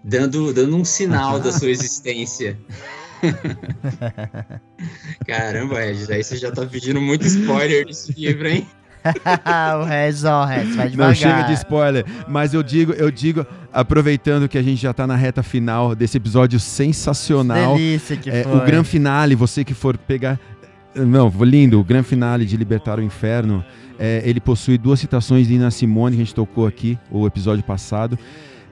[0.04, 2.58] dando, dando um sinal da sua existência.
[5.28, 8.68] Caramba, Regis, aí você já tá pedindo muito spoiler desse livro, hein?
[9.82, 11.16] o Regis, ó, Regis, vai Não devagar.
[11.16, 15.16] chega de spoiler, mas eu digo, eu digo, aproveitando que a gente já tá na
[15.16, 17.76] reta final desse episódio sensacional.
[17.76, 18.56] Delícia que É, foi.
[18.58, 20.40] o gran finale, você que for pegar.
[20.96, 23.64] Não, lindo, o gran finale de Libertar o Inferno.
[24.00, 27.64] é, ele possui duas citações de Nina Simone, que a gente tocou aqui, o episódio
[27.64, 28.18] passado.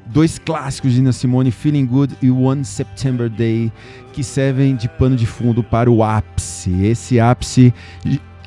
[0.06, 3.72] Dois clássicos de Nina Simone, Feeling Good e One September Day,
[4.14, 6.84] que servem de pano de fundo para o ápice.
[6.84, 7.74] Esse ápice,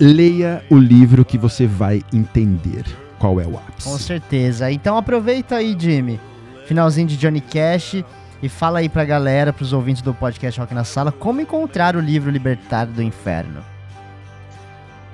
[0.00, 2.84] leia o livro que você vai entender
[3.18, 3.88] qual é o ápice.
[3.88, 4.70] Com certeza.
[4.70, 6.20] Então aproveita aí, Jimmy.
[6.66, 8.04] Finalzinho de Johnny Cash.
[8.44, 12.00] E fala aí pra galera, pros ouvintes do podcast Rock na Sala, como encontrar o
[12.00, 13.64] livro Libertar do Inferno.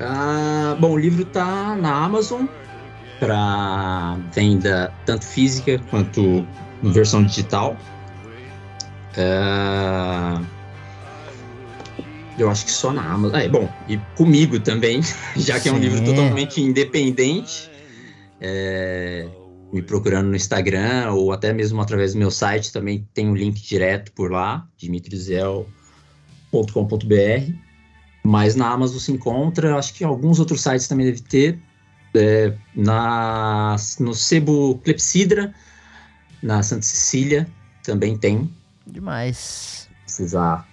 [0.01, 2.47] Ah, bom, o livro tá na Amazon
[3.21, 6.45] para venda tanto física quanto
[6.83, 7.77] em versão digital.
[9.17, 10.43] Ah,
[12.37, 13.39] eu acho que só na Amazon.
[13.39, 15.03] É, bom, e comigo também,
[15.37, 15.83] já que é um Sim.
[15.83, 17.71] livro totalmente independente.
[18.41, 19.29] É,
[19.73, 23.61] me procurando no Instagram ou até mesmo através do meu site, também tem um link
[23.63, 27.53] direto por lá, dimitrizel.com.br.
[28.23, 31.59] Mas na Amazon se encontra, acho que alguns outros sites também deve ter.
[32.15, 35.55] é, na, no Sebo Clepsidra,
[36.43, 37.49] na Santa Cecília,
[37.85, 38.51] também tem.
[38.87, 39.89] Demais.
[40.05, 40.69] Precisar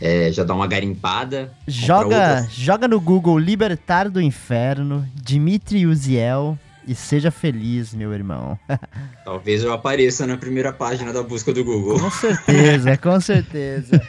[0.00, 1.52] é, já dar uma garimpada.
[1.66, 8.58] Joga, joga no Google Libertar do Inferno, Dimitri Uziel e seja feliz, meu irmão.
[9.24, 11.98] Talvez eu apareça na primeira página da busca do Google.
[11.98, 14.00] Com certeza, com certeza.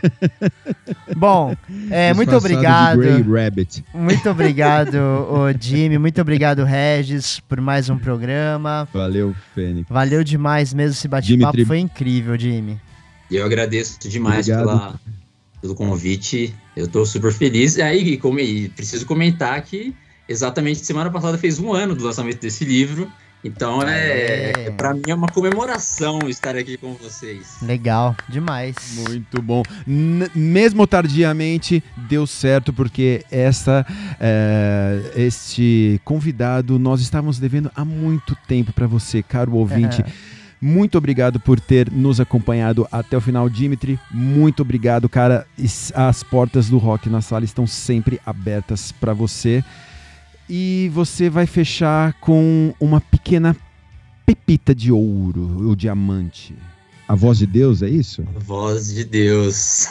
[1.16, 1.56] Bom,
[1.90, 3.00] é, muito obrigado.
[3.94, 4.96] Muito obrigado,
[5.30, 5.98] ô Jimmy.
[5.98, 8.88] Muito obrigado, Regis, por mais um programa.
[8.94, 9.88] Valeu, Fênix.
[9.90, 11.66] Valeu demais mesmo esse bate-papo.
[11.66, 12.80] Foi incrível, Jimmy.
[13.30, 15.00] E eu agradeço demais pela,
[15.62, 16.54] pelo convite.
[16.76, 17.78] Eu tô super feliz.
[17.78, 19.96] E aí, como- e preciso comentar que
[20.28, 23.10] exatamente semana passada fez um ano do lançamento desse livro.
[23.44, 24.72] Então é, É.
[24.72, 27.58] para mim é uma comemoração estar aqui com vocês.
[27.62, 28.76] Legal, demais.
[29.08, 29.62] Muito bom.
[29.86, 33.86] N- mesmo tardiamente, deu certo, porque essa,
[34.20, 40.04] é, este convidado nós estávamos devendo há muito tempo para você, caro ouvinte.
[40.60, 44.00] Muito obrigado por ter nos acompanhado até o final, Dimitri.
[44.10, 45.46] Muito obrigado, cara.
[45.94, 49.64] As portas do Rock na sala estão sempre abertas para você.
[50.50, 53.56] E você vai fechar com uma pequena
[54.26, 56.56] pepita de ouro, o diamante.
[57.08, 58.24] A voz de Deus, é isso?
[58.36, 59.88] Voz de Deus.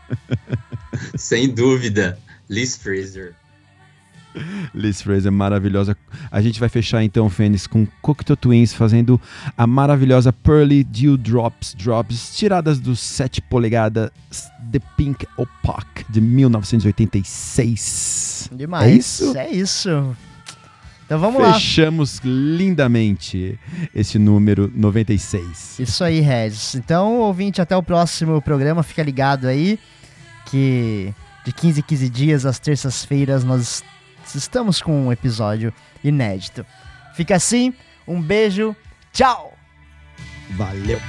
[1.16, 2.18] Sem dúvida.
[2.48, 3.34] Liz Fraser.
[4.74, 5.96] Liz Fraser, maravilhosa.
[6.30, 9.20] A gente vai fechar então, Fênix, com Cocteau Twins fazendo
[9.56, 14.12] a maravilhosa Pearly Dew Drops Drops, tiradas do 7 polegadas
[14.70, 18.50] The Pink Opaque de 1986.
[18.52, 18.86] Demais.
[18.86, 19.36] É isso?
[19.36, 20.14] É isso.
[21.06, 21.54] Então vamos lá.
[21.54, 23.56] Fechamos lindamente
[23.94, 25.78] esse número 96.
[25.78, 26.74] Isso aí, Regis.
[26.74, 28.82] Então, ouvinte, até o próximo programa.
[28.82, 29.78] Fica ligado aí
[30.46, 31.14] que
[31.44, 33.84] de 15 em 15 dias, às terças-feiras, nós
[34.36, 35.72] estamos com um episódio
[36.04, 36.64] inédito.
[37.14, 37.74] Fica assim,
[38.06, 38.76] um beijo,
[39.12, 39.54] tchau!
[40.50, 41.00] Valeu!